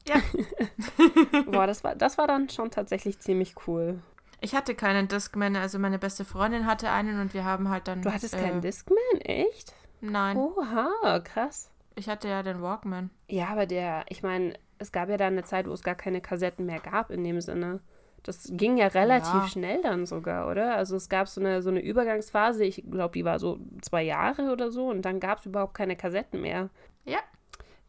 [0.07, 0.15] Ja.
[1.51, 4.01] Boah, das war, das war dann schon tatsächlich ziemlich cool.
[4.41, 8.01] Ich hatte keinen Discman, also meine beste Freundin hatte einen und wir haben halt dann.
[8.01, 9.73] Du hattest äh, keinen Discman, echt?
[10.01, 11.71] Nein, Oha, krass.
[11.95, 13.09] ich hatte ja den Walkman.
[13.27, 16.21] Ja, aber der, ich meine, es gab ja dann eine Zeit, wo es gar keine
[16.21, 17.79] Kassetten mehr gab in dem Sinne.
[18.21, 19.47] Das ging ja relativ Ja.
[19.47, 20.75] schnell dann sogar, oder?
[20.75, 24.51] Also es gab so eine, so eine Übergangsphase, ich glaube, die war so zwei Jahre
[24.51, 26.69] oder so und dann gab es überhaupt keine Kassetten mehr.
[27.05, 27.19] Ja.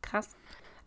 [0.03, 0.37] Krass.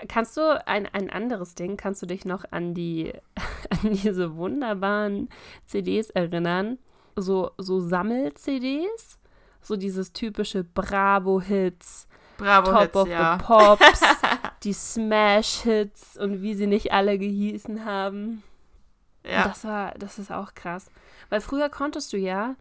[0.07, 3.13] Kannst du ein, ein anderes Ding, kannst du dich noch an die,
[3.69, 5.29] an diese wunderbaren
[5.65, 6.77] CDs erinnern?
[7.15, 9.19] So, so Sammel-CDs?
[9.61, 12.07] So dieses typische Bravo-Hits,
[12.37, 13.37] Bravo Top Hits, of ja.
[13.37, 14.01] the Pops,
[14.63, 18.41] die Smash-Hits und wie sie nicht alle gehießen haben.
[19.25, 19.43] ja.
[19.43, 20.89] Das war, das ist auch krass.
[21.29, 22.55] Weil früher konntest du ja,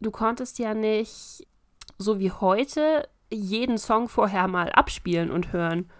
[0.00, 1.46] du konntest ja nicht,
[1.98, 5.90] so wie heute, jeden Song vorher mal abspielen und hören.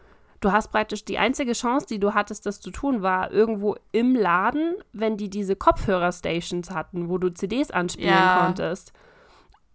[0.42, 4.16] Du hast praktisch die einzige Chance, die du hattest, das zu tun, war irgendwo im
[4.16, 8.34] Laden, wenn die diese Kopfhörerstations hatten, wo du CDs anspielen Ja.
[8.34, 8.92] konntest.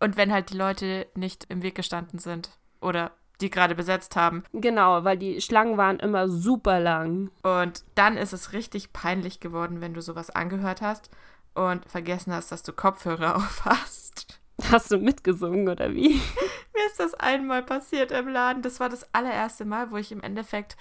[0.02, 2.50] Und wenn halt die Leute nicht im Weg gestanden sind
[2.82, 4.44] oder die gerade besetzt haben.
[4.52, 7.32] Genau, weil die Schlangen waren immer super lang.
[7.44, 11.10] Und dann ist es richtig peinlich geworden, wenn du sowas angehört hast
[11.54, 14.42] und vergessen hast, dass du Kopfhörer auf hast.
[14.70, 16.20] Hast du mitgesungen oder wie?
[16.78, 18.62] Mir ist das einmal passiert im Laden.
[18.62, 20.78] Das war das allererste Mal, wo ich im Endeffekt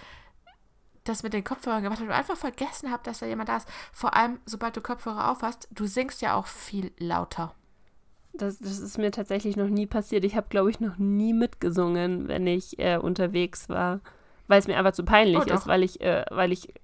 [1.05, 3.69] das mit den Kopfhörern gemacht habe und einfach vergessen habe, dass da jemand da ist.
[3.93, 7.55] Vor allem, sobald du Kopfhörer auf hast, du singst ja auch viel lauter.
[8.35, 10.25] Das, das ist mir tatsächlich noch nie passiert.
[10.25, 14.01] Ich habe, glaube ich, noch nie mitgesungen, wenn ich äh, unterwegs war.
[14.49, 16.75] Weil es mir einfach zu peinlich Oh, ist, weil ich, äh, weil ich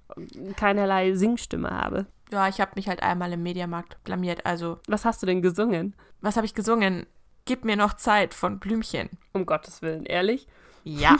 [0.56, 2.06] keinerlei Singstimme habe.
[2.30, 4.46] Ja, ich habe mich halt einmal im Mediamarkt blamiert.
[4.46, 5.94] Also, Was hast du denn gesungen?
[6.20, 7.06] was habe ich gesungen?
[7.44, 9.10] Gib mir noch Zeit von Blümchen.
[9.32, 10.46] Um Gottes Willen, ehrlich?
[10.84, 11.16] Ja.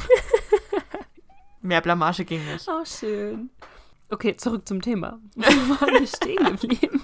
[1.62, 2.66] Mehr Blamage ging nicht.
[2.68, 3.50] Oh, schön.
[4.10, 5.18] Okay, zurück zum Thema.
[5.36, 5.42] Wo
[5.80, 7.02] waren wir stehen geblieben?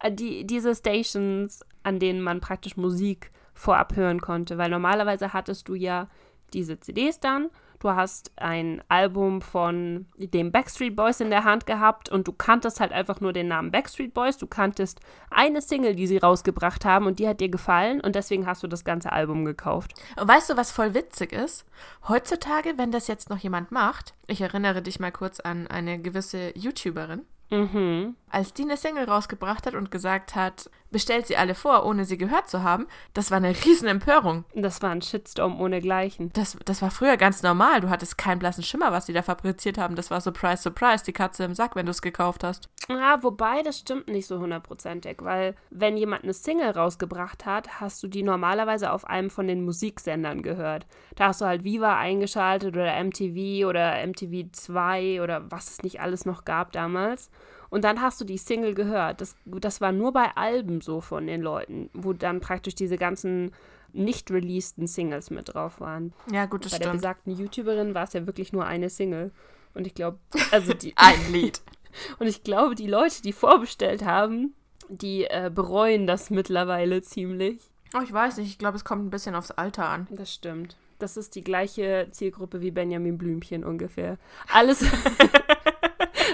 [0.00, 5.68] Äh, Die, diese Stations, an denen man praktisch Musik vorab hören konnte, weil normalerweise hattest
[5.68, 6.08] du ja
[6.52, 7.50] diese CDs dann,
[7.82, 12.80] du hast ein Album von den Backstreet Boys in der Hand gehabt und du kanntest
[12.80, 17.06] halt einfach nur den Namen Backstreet Boys, du kanntest eine Single, die sie rausgebracht haben
[17.06, 19.94] und die hat dir gefallen und deswegen hast du das ganze Album gekauft.
[20.20, 21.64] Und weißt du, was voll witzig ist?
[22.08, 26.56] Heutzutage, wenn das jetzt noch jemand macht, ich erinnere dich mal kurz an eine gewisse
[26.56, 28.16] YouTuberin, Mhm.
[28.32, 32.18] Als die eine Single rausgebracht hat und gesagt hat, bestellt sie alle vor, ohne sie
[32.18, 34.44] gehört zu haben, das war eine riesen Empörung.
[34.54, 36.30] Das war ein Shitstorm ohnegleichen.
[36.32, 37.80] Das, das war früher ganz normal.
[37.80, 39.96] Du hattest keinen blassen Schimmer, was die da fabriziert haben.
[39.96, 42.68] Das war Surprise, Surprise, die Katze im Sack, wenn du es gekauft hast.
[42.88, 48.02] Ja, wobei, das stimmt nicht so hundertprozentig, weil wenn jemand eine Single rausgebracht hat, hast
[48.02, 50.86] du die normalerweise auf einem von den Musiksendern gehört.
[51.16, 56.00] Da hast du halt Viva eingeschaltet oder MTV oder MTV 2 oder was es nicht
[56.00, 57.30] alles noch gab damals.
[57.72, 59.22] Und dann hast du die Single gehört.
[59.22, 63.52] Das, das war nur bei Alben so von den Leuten, wo dann praktisch diese ganzen
[63.94, 66.12] nicht releaseden Singles mit drauf waren.
[66.30, 67.00] Ja, gut, das bei der stimmt.
[67.00, 69.32] besagten YouTuberin war es ja wirklich nur eine Single.
[69.72, 70.18] Und ich glaube,
[70.50, 71.62] also die, Ein Lied.
[72.18, 74.54] und ich glaube, die Leute, die vorbestellt haben,
[74.90, 77.58] die äh, bereuen das mittlerweile ziemlich.
[77.96, 78.48] Oh, ich weiß nicht.
[78.48, 80.08] Ich glaube, es kommt ein bisschen aufs Alter an.
[80.10, 80.76] Das stimmt.
[80.98, 84.18] Das ist die gleiche Zielgruppe wie Benjamin Blümchen ungefähr.
[84.52, 84.84] Alles,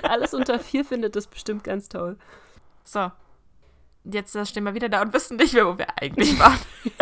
[0.09, 2.17] alles unter vier findet das bestimmt ganz toll.
[2.85, 3.11] So.
[4.05, 6.59] Jetzt äh, stehen wir wieder da und wissen nicht mehr, wo wir eigentlich waren.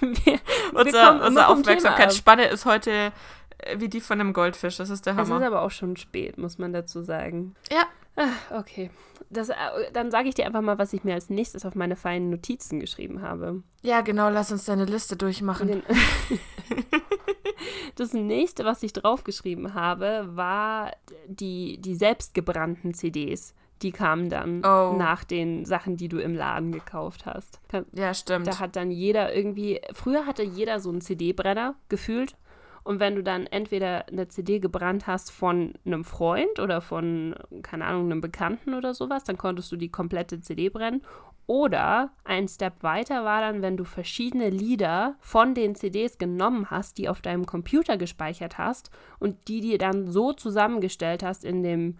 [0.00, 0.38] Wir,
[0.72, 3.12] Unser, kommen immer unsere Aufmerksamkeitsspanne ist heute
[3.58, 4.76] äh, wie die von einem Goldfisch.
[4.76, 5.46] Das ist der es ist Hammer.
[5.46, 7.54] aber auch schon spät, muss man dazu sagen.
[7.72, 7.84] Ja.
[8.16, 8.90] Ah, okay.
[9.30, 9.54] Das, äh,
[9.92, 12.78] dann sage ich dir einfach mal, was ich mir als nächstes auf meine feinen Notizen
[12.78, 13.62] geschrieben habe.
[13.82, 14.28] Ja, genau.
[14.28, 15.82] Lass uns deine Liste durchmachen.
[17.96, 20.92] Das nächste, was ich draufgeschrieben habe, war
[21.26, 23.54] die, die selbstgebrannten CDs.
[23.82, 24.94] Die kamen dann Oh.
[24.96, 27.60] nach den Sachen, die du im Laden gekauft hast.
[27.92, 28.46] Ja, stimmt.
[28.46, 32.36] Da hat dann jeder irgendwie, früher hatte jeder so einen CD-Brenner gefühlt.
[32.82, 37.86] Und wenn du dann entweder eine CD gebrannt hast von einem Freund oder von, keine
[37.86, 41.02] Ahnung, einem Bekannten oder sowas, dann konntest du die komplette CD brennen.
[41.46, 46.96] Oder ein Step weiter war dann, wenn du verschiedene Lieder von den CDs genommen hast,
[46.96, 51.98] die auf deinem Computer gespeichert hast und die dir dann so zusammengestellt hast in dem,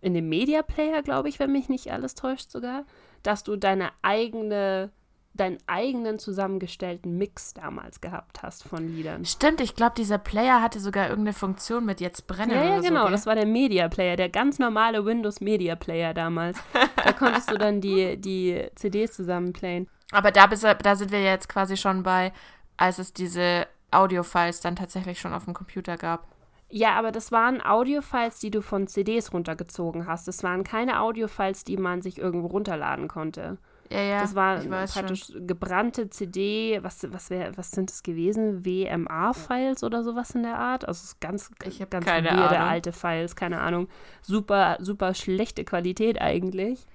[0.00, 2.84] in dem Media Player, glaube ich, wenn mich nicht alles täuscht sogar,
[3.24, 4.90] dass du deine eigene,
[5.34, 9.24] deinen eigenen zusammengestellten Mix damals gehabt hast von Liedern.
[9.24, 13.04] Stimmt, ich glaube, dieser Player hatte sogar irgendeine Funktion mit jetzt brennen Ja, ja, genau.
[13.04, 13.10] so.
[13.10, 16.58] das war der Media Player, der ganz normale Windows Media Player damals.
[16.96, 19.88] da konntest du dann die, die CDs zusammenplayen.
[20.12, 22.32] Aber da, bist, da sind wir jetzt quasi schon bei,
[22.76, 26.28] als es diese Audio-Files dann tatsächlich schon auf dem Computer gab.
[26.68, 30.26] Ja, aber das waren Audiofiles, die du von CDs runtergezogen hast.
[30.26, 33.58] Das waren keine Audiofiles, die man sich irgendwo runterladen konnte.
[33.90, 35.46] Ja, ja, das war praktisch schon.
[35.46, 38.64] gebrannte CD, was, was, wär, was sind das gewesen?
[38.64, 40.86] WMA-Files oder sowas in der Art?
[40.88, 42.68] Also ganz, Ich ganz keine weirde Ahnung.
[42.68, 43.88] alte Files, keine Ahnung.
[44.22, 46.86] Super, super schlechte Qualität eigentlich.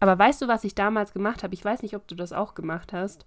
[0.00, 1.54] Aber weißt du, was ich damals gemacht habe?
[1.54, 3.26] Ich weiß nicht, ob du das auch gemacht hast.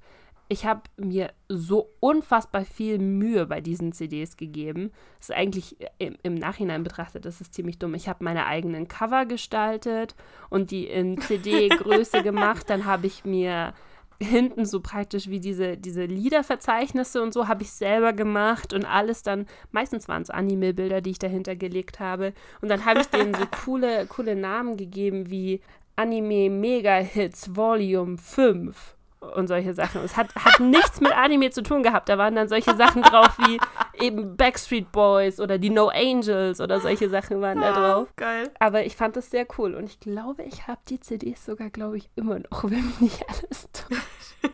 [0.50, 4.92] Ich habe mir so unfassbar viel Mühe bei diesen CDs gegeben.
[5.20, 7.94] Das ist eigentlich äh, im, im Nachhinein betrachtet, das ist ziemlich dumm.
[7.96, 10.16] Ich habe meine eigenen Cover gestaltet
[10.50, 12.70] und die in CD-Größe gemacht.
[12.70, 13.74] Dann habe ich mir
[14.20, 19.24] hinten so praktisch wie diese, diese Liederverzeichnisse und so habe ich selber gemacht und alles
[19.24, 22.34] dann, meistens waren es Anime-Bilder, die ich dahinter gelegt habe.
[22.62, 25.62] Und dann habe ich denen so coole, coole Namen gegeben wie
[25.96, 28.96] Anime Mega Hits Volume 5
[29.36, 30.04] und solche Sachen.
[30.04, 32.10] Es hat, hat nichts mit Anime zu tun gehabt.
[32.10, 33.60] Da waren dann solche Sachen drauf wie
[34.06, 38.14] eben Backstreet Boys oder die No Angels oder solche Sachen waren da drauf.
[38.16, 38.52] Geil.
[38.60, 41.98] Aber ich fand das sehr cool und ich glaube, ich habe die CDs sogar, glaube
[41.98, 44.54] ich, immer noch, wenn mich nicht alles täuscht.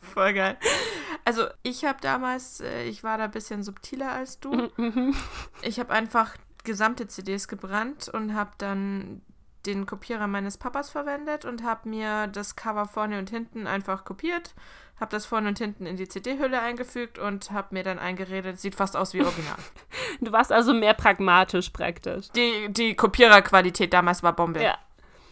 [0.00, 0.56] Voll geil.
[1.24, 4.70] Also ich habe damals, äh, ich war da ein bisschen subtiler als du.
[4.76, 5.14] Mhm.
[5.62, 9.22] Ich habe einfach gesamte CDs gebrannt und habe dann
[9.66, 14.54] den Kopierer meines Papas verwendet und habe mir das Cover vorne und hinten einfach kopiert,
[15.00, 18.74] habe das vorne und hinten in die CD-Hülle eingefügt und habe mir dann eingeredet, sieht
[18.74, 19.56] fast aus wie original.
[20.20, 22.30] Du warst also mehr pragmatisch praktisch.
[22.32, 24.62] die, die Kopiererqualität damals war Bombe.
[24.62, 24.78] Ja.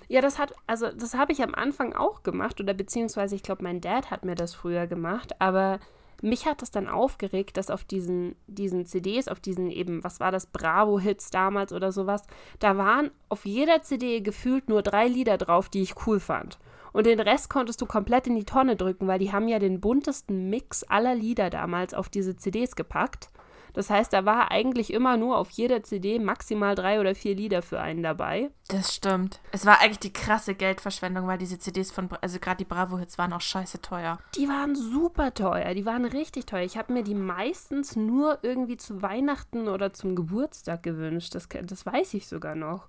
[0.08, 3.64] Ja, das hat, also das habe ich am Anfang auch gemacht oder beziehungsweise ich glaube,
[3.64, 5.80] mein Dad hat mir das früher gemacht, aber
[6.22, 10.33] mich hat das dann aufgeregt, dass auf diesen, diesen CDs, auf diesen eben, was war
[10.33, 12.26] das, Bravo-Hits damals oder sowas,
[12.59, 16.59] da waren auf jeder CD gefühlt nur drei Lieder drauf, die ich cool fand.
[16.92, 19.81] Und den Rest konntest du komplett in die Tonne drücken, weil die haben ja den
[19.81, 23.29] buntesten Mix aller Lieder damals auf diese CDs gepackt.
[23.76, 27.60] Das heißt, da war eigentlich immer nur auf jeder CD maximal drei oder vier Lieder
[27.60, 28.50] für einen dabei.
[28.68, 29.38] Das stimmt.
[29.52, 33.34] Es war eigentlich die krasse Geldverschwendung, weil diese CDs von, also gerade die Bravo-Hits waren
[33.34, 34.18] auch scheiße teuer.
[34.34, 36.62] Die waren super teuer, die waren richtig teuer.
[36.62, 41.34] Ich habe mir die meistens nur irgendwie zu Weihnachten oder zum Geburtstag gewünscht.
[41.34, 42.88] Das, das weiß ich sogar noch.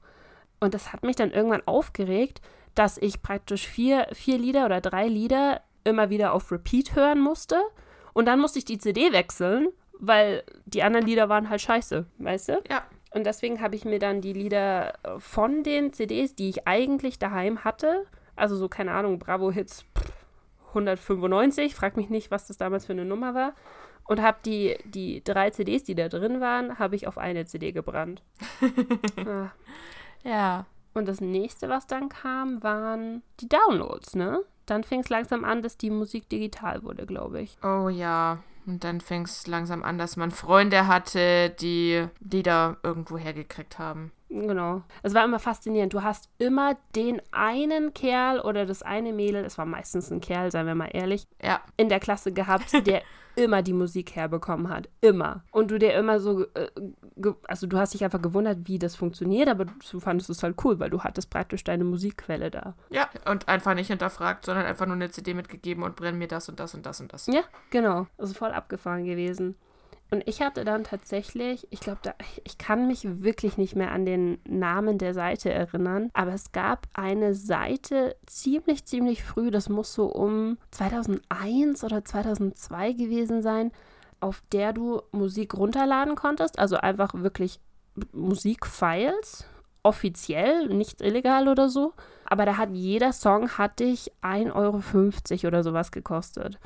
[0.61, 2.41] Und das hat mich dann irgendwann aufgeregt,
[2.75, 7.61] dass ich praktisch vier, vier Lieder oder drei Lieder immer wieder auf Repeat hören musste.
[8.13, 9.67] Und dann musste ich die CD wechseln,
[9.99, 12.61] weil die anderen Lieder waren halt scheiße, weißt du?
[12.69, 12.83] Ja.
[13.11, 17.63] Und deswegen habe ich mir dann die Lieder von den CDs, die ich eigentlich daheim
[17.63, 18.05] hatte,
[18.35, 20.11] also so, keine Ahnung, Bravo Hits pff,
[20.69, 23.53] 195, frag mich nicht, was das damals für eine Nummer war,
[24.05, 27.71] und habe die, die drei CDs, die da drin waren, habe ich auf eine CD
[27.71, 28.23] gebrannt.
[29.25, 29.51] Ah.
[30.23, 30.65] Ja.
[30.93, 34.41] Und das nächste, was dann kam, waren die Downloads, ne?
[34.65, 37.57] Dann fing es langsam an, dass die Musik digital wurde, glaube ich.
[37.63, 38.39] Oh ja.
[38.67, 44.11] Und dann fing es langsam an, dass man Freunde hatte, die Lieder irgendwo hergekriegt haben.
[44.29, 44.81] Genau.
[45.03, 45.93] Es war immer faszinierend.
[45.93, 50.51] Du hast immer den einen Kerl oder das eine Mädel, es war meistens ein Kerl,
[50.51, 51.61] seien wir mal ehrlich, Ja.
[51.77, 53.01] in der Klasse gehabt, der
[53.37, 54.89] immer die Musik herbekommen hat.
[54.99, 55.43] Immer.
[55.51, 56.69] Und du dir immer so, äh,
[57.47, 60.79] also du hast dich einfach gewundert, wie das funktioniert, aber du fandest es halt cool,
[60.79, 62.75] weil du hattest praktisch deine Musikquelle da.
[62.89, 63.09] Ja.
[63.29, 66.59] Und einfach nicht hinterfragt, sondern einfach nur eine CD mitgegeben und brenn mir das und
[66.59, 67.27] das und das und das.
[67.27, 68.07] Ja, genau.
[68.17, 69.55] Also voll abgefahren gewesen.
[70.09, 71.99] Und ich hatte dann tatsächlich, ich glaube,
[72.45, 76.87] ich kann mich wirklich nicht mehr an den Namen der Seite erinnern, aber es gab
[76.93, 83.71] eine Seite ziemlich, ziemlich früh, das muss so um 2001 oder 2002 gewesen sein,
[84.21, 87.59] auf der du Musik runterladen konntest, also einfach wirklich
[88.13, 89.45] Musikfiles,
[89.83, 91.93] offiziell, nicht illegal oder so.
[92.25, 96.59] Aber da hat jeder Song hat dich 1,50 Euro oder sowas gekostet.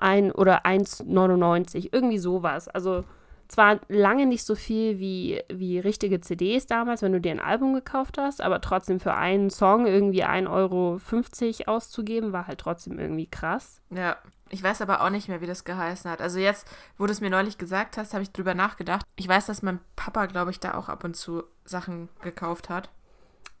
[0.00, 2.68] Ein oder 1,99, irgendwie sowas.
[2.68, 3.04] Also
[3.48, 7.74] zwar lange nicht so viel wie, wie richtige CDs damals, wenn du dir ein Album
[7.74, 13.26] gekauft hast, aber trotzdem für einen Song irgendwie 1,50 Euro auszugeben, war halt trotzdem irgendwie
[13.26, 13.80] krass.
[13.90, 14.16] Ja.
[14.52, 16.20] Ich weiß aber auch nicht mehr, wie das geheißen hat.
[16.20, 16.66] Also jetzt,
[16.98, 19.06] wo du es mir neulich gesagt hast, habe ich drüber nachgedacht.
[19.14, 22.90] Ich weiß, dass mein Papa, glaube ich, da auch ab und zu Sachen gekauft hat.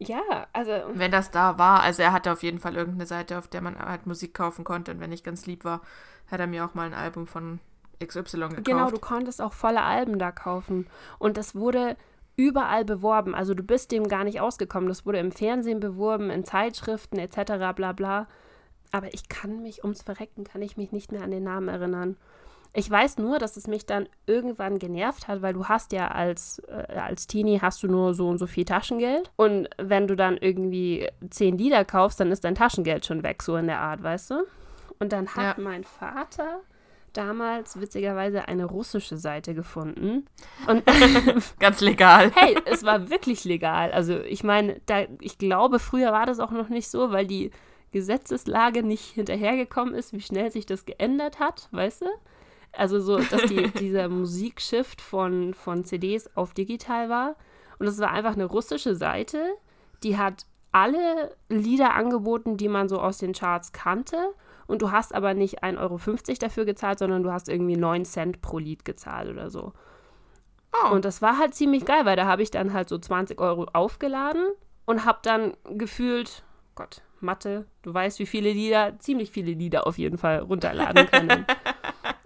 [0.02, 0.72] Ja, also.
[0.94, 3.78] Wenn das da war, also er hatte auf jeden Fall irgendeine Seite, auf der man
[3.78, 4.92] halt Musik kaufen konnte.
[4.92, 5.82] Und wenn ich ganz lieb war,
[6.30, 7.60] hat er mir auch mal ein Album von
[8.02, 8.64] XY gekauft.
[8.64, 10.86] Genau, du konntest auch volle Alben da kaufen.
[11.18, 11.96] Und das wurde
[12.36, 13.34] überall beworben.
[13.34, 14.88] Also du bist dem gar nicht ausgekommen.
[14.88, 17.74] Das wurde im Fernsehen beworben, in Zeitschriften etc.
[17.76, 18.26] bla bla.
[18.92, 22.16] Aber ich kann mich, ums Verrecken, kann ich mich nicht mehr an den Namen erinnern.
[22.72, 26.60] Ich weiß nur, dass es mich dann irgendwann genervt hat, weil du hast ja als,
[26.68, 29.30] äh, als Teenie hast du nur so und so viel Taschengeld.
[29.36, 33.56] Und wenn du dann irgendwie zehn Lieder kaufst, dann ist dein Taschengeld schon weg, so
[33.56, 34.44] in der Art, weißt du?
[35.00, 35.62] Und dann hat ja.
[35.62, 36.60] mein Vater
[37.12, 40.26] damals witzigerweise eine russische Seite gefunden.
[40.68, 40.84] Und
[41.58, 42.30] Ganz legal.
[42.34, 43.90] hey, es war wirklich legal.
[43.92, 47.50] Also ich meine, da, ich glaube, früher war das auch noch nicht so, weil die
[47.92, 52.06] Gesetzeslage nicht hinterhergekommen ist, wie schnell sich das geändert hat, weißt du?
[52.72, 57.36] Also so, dass die, dieser Musikshift von, von CDs auf digital war.
[57.78, 59.38] Und es war einfach eine russische Seite,
[60.02, 64.16] die hat alle Lieder angeboten, die man so aus den Charts kannte.
[64.66, 65.98] Und du hast aber nicht 1,50 Euro
[66.38, 69.72] dafür gezahlt, sondern du hast irgendwie 9 Cent pro Lied gezahlt oder so.
[70.72, 70.94] Oh.
[70.94, 73.66] Und das war halt ziemlich geil, weil da habe ich dann halt so 20 Euro
[73.72, 74.44] aufgeladen
[74.84, 76.44] und habe dann gefühlt,
[76.76, 81.46] Gott, Mathe, du weißt, wie viele Lieder, ziemlich viele Lieder auf jeden Fall runterladen können.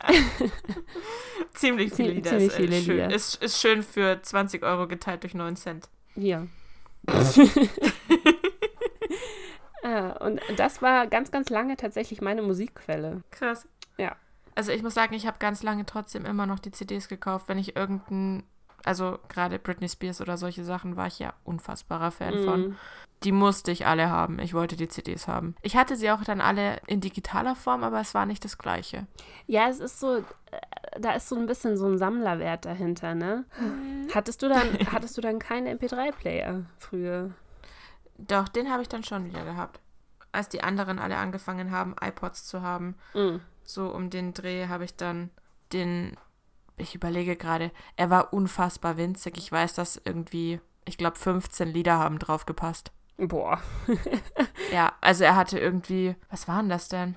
[1.54, 2.30] ziemlich viele Lieder.
[2.30, 3.14] Ziemlich ist, viele schön, Lieder.
[3.14, 5.88] Ist, ist schön für 20 Euro geteilt durch 9 Cent.
[6.14, 6.46] Ja.
[9.82, 13.22] ah, und das war ganz, ganz lange tatsächlich meine Musikquelle.
[13.30, 13.68] Krass.
[13.98, 14.16] Ja.
[14.54, 17.58] Also ich muss sagen, ich habe ganz lange trotzdem immer noch die CDs gekauft, wenn
[17.58, 18.44] ich irgendein,
[18.84, 22.44] also gerade Britney Spears oder solche Sachen war ich ja unfassbarer Fan mm.
[22.44, 22.76] von.
[23.24, 24.38] Die musste ich alle haben.
[24.38, 25.56] Ich wollte die CDs haben.
[25.62, 29.06] Ich hatte sie auch dann alle in digitaler Form, aber es war nicht das gleiche.
[29.46, 30.22] Ja, es ist so, äh,
[31.00, 33.46] da ist so ein bisschen so ein Sammlerwert dahinter, ne?
[33.58, 34.08] Mhm.
[34.14, 37.30] Hattest du dann, hattest du dann keinen MP3-Player früher?
[38.18, 39.80] Doch, den habe ich dann schon wieder gehabt.
[40.30, 43.36] Als die anderen alle angefangen haben, iPods zu haben, mm.
[43.62, 45.30] so um den Dreh habe ich dann
[45.72, 46.16] den,
[46.76, 49.38] ich überlege gerade, er war unfassbar winzig.
[49.38, 52.92] Ich weiß, dass irgendwie, ich glaube, 15 Lieder haben drauf gepasst.
[53.16, 53.60] Boah.
[54.72, 57.16] ja, also er hatte irgendwie, was waren das denn?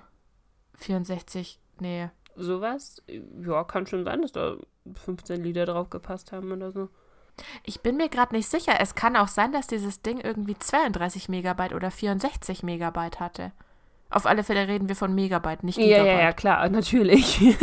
[0.76, 2.10] 64, nee.
[2.36, 3.02] Sowas?
[3.42, 4.58] Ja, kann schon sein, dass da
[5.04, 6.90] 15 Lieder drauf gepasst haben oder so.
[7.64, 8.80] Ich bin mir gerade nicht sicher.
[8.80, 13.52] Es kann auch sein, dass dieses Ding irgendwie 32 Megabyte oder 64 Megabyte hatte.
[14.10, 16.06] Auf alle Fälle reden wir von Megabyte, nicht Gigabyte.
[16.06, 17.40] Ja, ja, ja, klar, natürlich.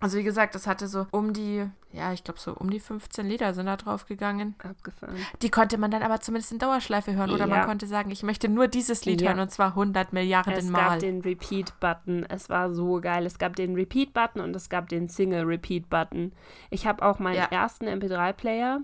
[0.00, 3.26] Also wie gesagt, das hatte so um die, ja, ich glaube so um die 15
[3.26, 4.54] Lieder sind da drauf gegangen.
[4.62, 5.16] Abgefahren.
[5.42, 7.30] Die konnte man dann aber zumindest in Dauerschleife hören.
[7.30, 7.56] Oder ja.
[7.56, 9.30] man konnte sagen, ich möchte nur dieses Lied ja.
[9.30, 10.78] hören und zwar 100 Milliarden Mal.
[10.78, 12.26] Es gab den Repeat-Button.
[12.28, 13.26] Es war so geil.
[13.26, 16.32] Es gab den Repeat-Button und es gab den Single-Repeat-Button.
[16.70, 17.46] Ich habe auch meinen ja.
[17.46, 18.80] ersten MP3-Player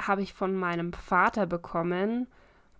[0.00, 2.26] habe ich von meinem Vater bekommen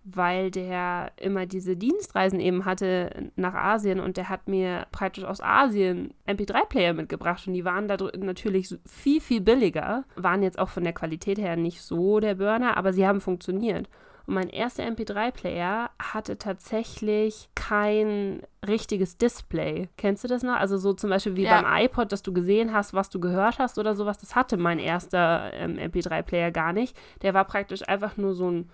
[0.09, 5.41] weil der immer diese Dienstreisen eben hatte nach Asien und der hat mir praktisch aus
[5.41, 10.83] Asien MP3-Player mitgebracht und die waren da natürlich viel, viel billiger, waren jetzt auch von
[10.83, 13.89] der Qualität her nicht so der Burner, aber sie haben funktioniert.
[14.27, 19.89] Und mein erster MP3-Player hatte tatsächlich kein richtiges Display.
[19.97, 20.55] Kennst du das noch?
[20.55, 21.61] Also so zum Beispiel wie ja.
[21.61, 24.17] beim iPod, dass du gesehen hast, was du gehört hast oder sowas.
[24.17, 26.97] Das hatte mein erster ähm, MP3-Player gar nicht.
[27.21, 28.69] Der war praktisch einfach nur so ein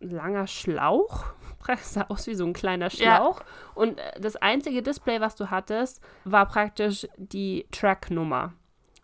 [0.00, 1.26] langer Schlauch.
[1.66, 3.40] Das sah aus wie so ein kleiner Schlauch.
[3.40, 3.46] Ja.
[3.74, 8.54] Und äh, das einzige Display, was du hattest, war praktisch die Tracknummer.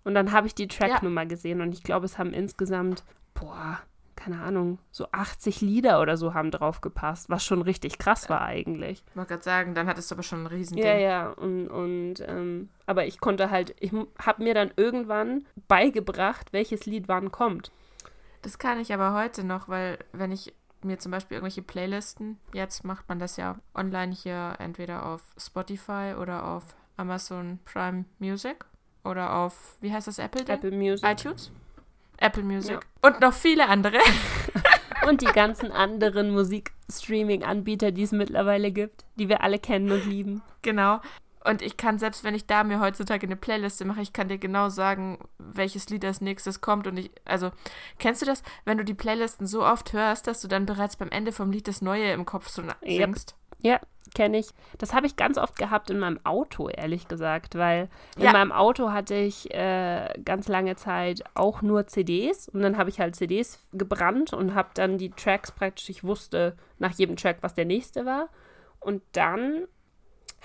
[0.04, 1.28] Und dann habe ich die Tracknummer ja.
[1.28, 3.04] gesehen und ich glaube, es haben insgesamt,
[3.34, 3.80] boah,
[4.16, 8.42] keine Ahnung, so 80 Lieder oder so haben drauf gepasst, was schon richtig krass war
[8.42, 9.02] eigentlich.
[9.10, 10.86] Ich wollte gerade sagen, dann hattest du aber schon ein Riesending.
[10.86, 16.52] Ja, ja, und, und ähm, aber ich konnte halt, ich habe mir dann irgendwann beigebracht,
[16.52, 17.72] welches Lied wann kommt.
[18.42, 22.38] Das kann ich aber heute noch, weil wenn ich mir zum Beispiel irgendwelche Playlisten.
[22.52, 28.64] Jetzt macht man das ja online hier entweder auf Spotify oder auf Amazon Prime Music
[29.04, 30.46] oder auf, wie heißt das, Apple?
[30.46, 31.08] Apple Music.
[31.08, 31.50] iTunes?
[32.18, 32.72] Apple Music.
[32.72, 33.08] Ja.
[33.08, 33.98] Und noch viele andere.
[35.08, 40.42] und die ganzen anderen Musikstreaming-Anbieter, die es mittlerweile gibt, die wir alle kennen und lieben.
[40.62, 41.00] Genau.
[41.46, 44.38] Und ich kann, selbst wenn ich da mir heutzutage eine Playliste mache, ich kann dir
[44.38, 46.86] genau sagen, welches Lied als nächstes kommt.
[46.86, 47.50] Und ich, also,
[47.98, 51.10] kennst du das, wenn du die Playlisten so oft hörst, dass du dann bereits beim
[51.10, 53.36] Ende vom Lied das Neue im Kopf so singst?
[53.60, 53.80] Ja,
[54.14, 54.48] kenne ich.
[54.78, 58.32] Das habe ich ganz oft gehabt in meinem Auto, ehrlich gesagt, weil in Ja.
[58.32, 63.00] meinem Auto hatte ich äh, ganz lange Zeit auch nur CDs und dann habe ich
[63.00, 67.54] halt CDs gebrannt und habe dann die Tracks praktisch, ich wusste nach jedem Track, was
[67.54, 68.28] der nächste war.
[68.80, 69.66] Und dann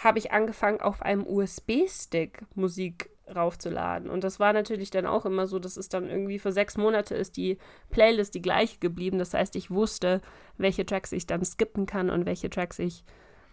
[0.04, 4.10] habe ich angefangen, auf einem USB-Stick Musik raufzuladen.
[4.10, 7.16] Und das war natürlich dann auch immer so, dass es dann irgendwie für sechs Monate
[7.16, 7.58] ist die
[7.92, 9.20] Playlist die gleiche geblieben.
[9.20, 10.22] Das heißt, ich wusste,
[10.58, 13.04] welche Tracks ich dann skippen kann und welche Tracks ich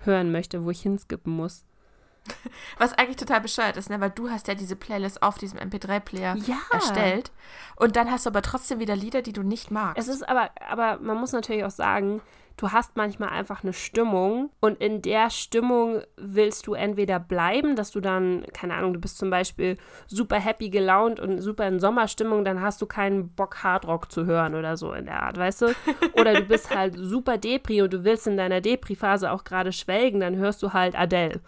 [0.01, 1.65] hören möchte, wo ich hinskippen muss.
[2.79, 4.01] Was eigentlich total bescheuert ist, ne?
[4.01, 6.59] weil du hast ja diese Playlist auf diesem MP3-Player Ja.
[6.73, 7.31] erstellt.
[7.77, 9.99] Und dann hast du aber trotzdem wieder Lieder, die du nicht magst.
[9.99, 12.21] Es ist aber, aber man muss natürlich auch sagen,
[12.57, 17.91] du hast manchmal einfach eine Stimmung und in der Stimmung willst du entweder bleiben, dass
[17.91, 19.77] du dann, keine Ahnung, du bist zum Beispiel
[20.07, 24.55] super happy gelaunt und super in Sommerstimmung, dann hast du keinen Bock Hardrock zu hören
[24.55, 25.67] oder so in der Art, weißt du?
[26.15, 30.21] Oder du bist halt super Depri und du willst in deiner Depri-Phase auch gerade schwelgen,
[30.21, 31.41] dann hörst du halt Adele.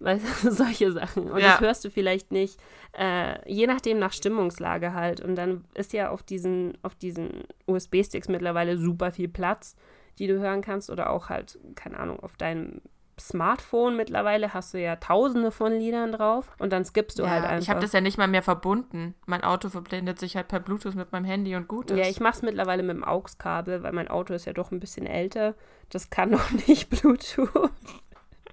[0.00, 1.30] Weißt du, solche Sachen.
[1.30, 1.52] Und Ja.
[1.52, 2.58] das hörst du vielleicht nicht,
[2.98, 5.20] äh, je nachdem nach Stimmungslage halt.
[5.20, 9.76] Und dann ist ja auf diesen, auf diesen USB-Sticks mittlerweile super viel Platz,
[10.18, 10.90] die du hören kannst.
[10.90, 12.80] Oder auch halt, keine Ahnung, auf deinem
[13.20, 16.50] Smartphone mittlerweile hast du ja tausende von Liedern drauf.
[16.58, 17.62] Und dann skippst du ja, halt einfach.
[17.62, 19.14] ich habe das ja nicht mal mehr verbunden.
[19.26, 21.98] Mein Auto verblendet sich halt per Bluetooth mit meinem Handy und gut ist.
[21.98, 24.80] Ja, ich mache es mittlerweile mit dem AUX-Kabel, weil mein Auto ist ja doch ein
[24.80, 25.54] bisschen älter.
[25.90, 27.70] Das kann noch nicht Bluetooth.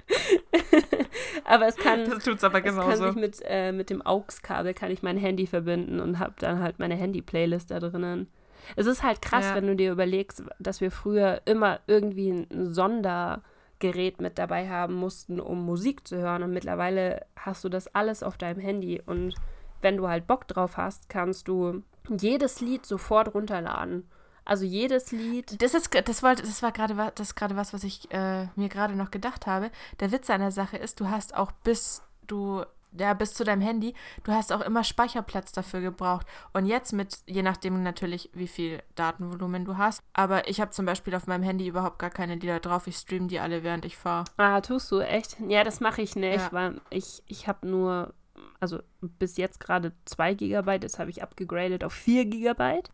[1.46, 3.08] aber es kann, das tut's aber es kann genauso.
[3.08, 6.80] sich mit, äh, mit dem AUX-Kabel kann ich mein Handy verbinden und habe dann halt
[6.80, 8.28] meine Handy-Playlist da drinnen.
[8.76, 9.56] Es ist halt krass, Ja.
[9.56, 15.40] wenn du dir überlegst, dass wir früher immer irgendwie ein Sondergerät mit dabei haben mussten,
[15.40, 16.44] um Musik zu hören.
[16.44, 19.02] Und mittlerweile hast du das alles auf deinem Handy.
[19.06, 19.36] Und
[19.82, 24.10] wenn du halt Bock drauf hast, kannst du jedes Lied sofort runterladen.
[24.46, 25.62] Also jedes Lied.
[25.62, 28.68] Das ist, das wollte, das war gerade was, das gerade was, was ich äh, mir
[28.70, 29.70] gerade noch gedacht habe.
[30.00, 32.64] Der Witz an der Sache ist, du hast auch bis du
[32.98, 36.26] ja, bis zu deinem Handy, du hast auch immer Speicherplatz dafür gebraucht.
[36.54, 40.02] Und jetzt mit, je nachdem natürlich, wie viel Datenvolumen du hast.
[40.14, 42.88] Aber ich habe zum Beispiel auf meinem Handy überhaupt gar keine Lieder drauf.
[42.88, 44.26] Ich streame die alle, während ich fahre.
[44.38, 45.38] Ah, tust du echt?
[45.48, 46.52] Ja, das mache ich nicht, Ja.
[46.52, 48.14] weil ich, ich habe nur,
[48.60, 52.90] also bis jetzt gerade 2 Gigabyte, das habe ich abgegradet auf 4 Gigabyte.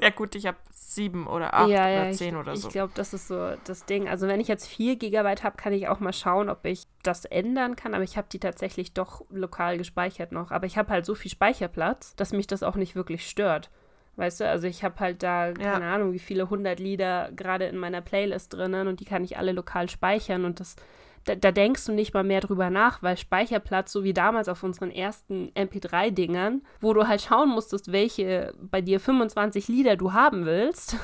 [0.00, 2.68] Ja gut, ich habe sieben oder acht ja, oder ja, zehn ich, oder so.
[2.68, 4.08] Ich glaube, das ist so das Ding.
[4.08, 7.24] Also wenn ich jetzt 4 Gigabyte habe, kann ich auch mal schauen, ob ich das
[7.24, 7.94] ändern kann.
[7.94, 10.50] Aber ich habe die tatsächlich doch lokal gespeichert noch.
[10.50, 13.70] Aber ich habe halt so viel Speicherplatz, dass mich das auch nicht wirklich stört.
[14.16, 17.78] Weißt du, also ich habe halt da, keine Ahnung, wie viele hundert Lieder gerade in
[17.78, 20.76] meiner Playlist drinnen und die kann ich alle lokal speichern und das,
[21.24, 24.62] da, da denkst du nicht mal mehr drüber nach, weil Speicherplatz, so wie damals auf
[24.62, 30.44] unseren ersten MP3-Dingern, wo du halt schauen musstest, welche bei dir 25 Lieder du haben
[30.46, 30.96] willst,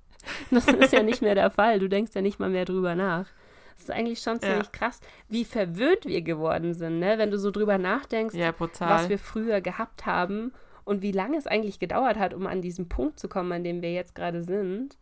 [0.50, 1.78] das ist ja nicht mehr der Fall.
[1.78, 3.26] Du denkst ja nicht mal mehr drüber nach.
[3.74, 4.70] Das ist eigentlich schon ziemlich Ja.
[4.72, 7.18] krass, wie verwöhnt wir geworden sind, ne?
[7.18, 10.52] Wenn du so drüber nachdenkst, ja, was wir früher gehabt haben
[10.84, 13.82] und wie lange es eigentlich gedauert hat, um an diesen Punkt zu kommen, an dem
[13.82, 14.96] wir jetzt gerade sind,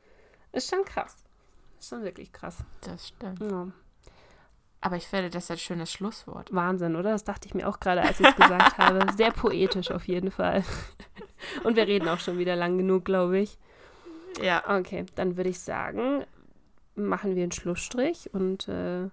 [0.53, 1.25] ist schon krass.
[1.79, 2.65] Ist schon wirklich krass.
[2.83, 3.41] das stimmt.
[3.41, 3.69] Ja.
[4.81, 6.55] Aber ich finde, das ist ein schönes Schlusswort.
[6.55, 7.11] Wahnsinn, oder?
[7.11, 9.13] Das dachte ich mir auch gerade, als ich es gesagt habe.
[9.17, 10.65] Sehr poetisch auf jeden Fall.
[11.65, 13.59] Und wir reden auch schon wieder lang genug, glaube ich.
[14.43, 14.63] Ja.
[14.79, 16.25] Okay, dann würde ich sagen,
[16.95, 19.09] machen wir einen Schlussstrich und äh,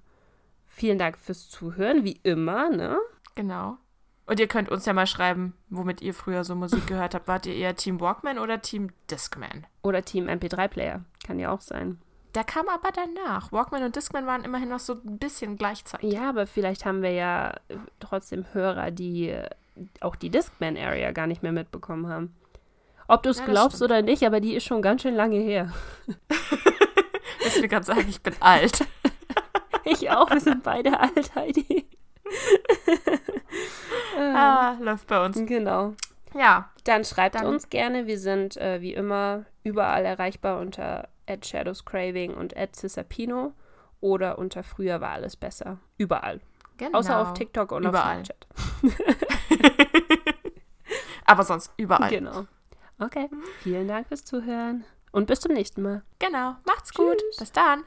[0.68, 2.98] vielen Dank fürs Zuhören, wie immer, ne?
[3.36, 3.78] Genau.
[4.26, 7.28] Und ihr könnt uns ja mal schreiben, womit ihr früher so Musik gehört habt.
[7.28, 9.66] Wart ihr eher Team Walkman oder Team Discman?
[9.84, 11.04] Oder Team MP3-Player.
[11.26, 12.00] Kann ja auch sein.
[12.38, 13.52] Der kam aber danach.
[13.52, 16.14] Walkman und Discman waren immerhin noch so ein bisschen gleichzeitig.
[16.14, 19.50] Ja, aber vielleicht haben wir ja äh, trotzdem Hörer, die äh,
[20.02, 22.36] auch die Discman-Area gar nicht mehr mitbekommen haben.
[23.08, 23.90] Ob du es Ja, glaubst stimmt.
[23.92, 25.74] oder nicht, aber die ist schon ganz schön lange her.
[27.48, 28.86] Ich will gerade sagen, ich bin alt.
[29.84, 31.88] Ich auch, wir sind beide alt, Heidi.
[34.20, 35.38] Ah, läuft bei uns.
[35.46, 35.94] Genau.
[36.36, 38.06] Ja, Dann schreibt Dann- uns gerne.
[38.06, 43.54] Wir sind äh, wie immer überall erreichbar unter @shadowscraving und @cisapino
[44.00, 45.80] oder unter früher war alles besser.
[45.98, 46.40] Überall.
[46.78, 47.00] genau.
[47.00, 48.22] Außer auf TikTok und Überall.
[48.22, 48.48] auf Snapchat.
[51.26, 52.10] Aber sonst überall.
[52.10, 52.46] Genau.
[53.00, 53.30] Okay.
[53.62, 56.04] Vielen Dank fürs Zuhören und bis zum nächsten Mal.
[56.20, 56.56] Genau.
[56.66, 57.18] Macht's gut.
[57.18, 57.38] Tschüss.
[57.38, 57.84] Bis dann.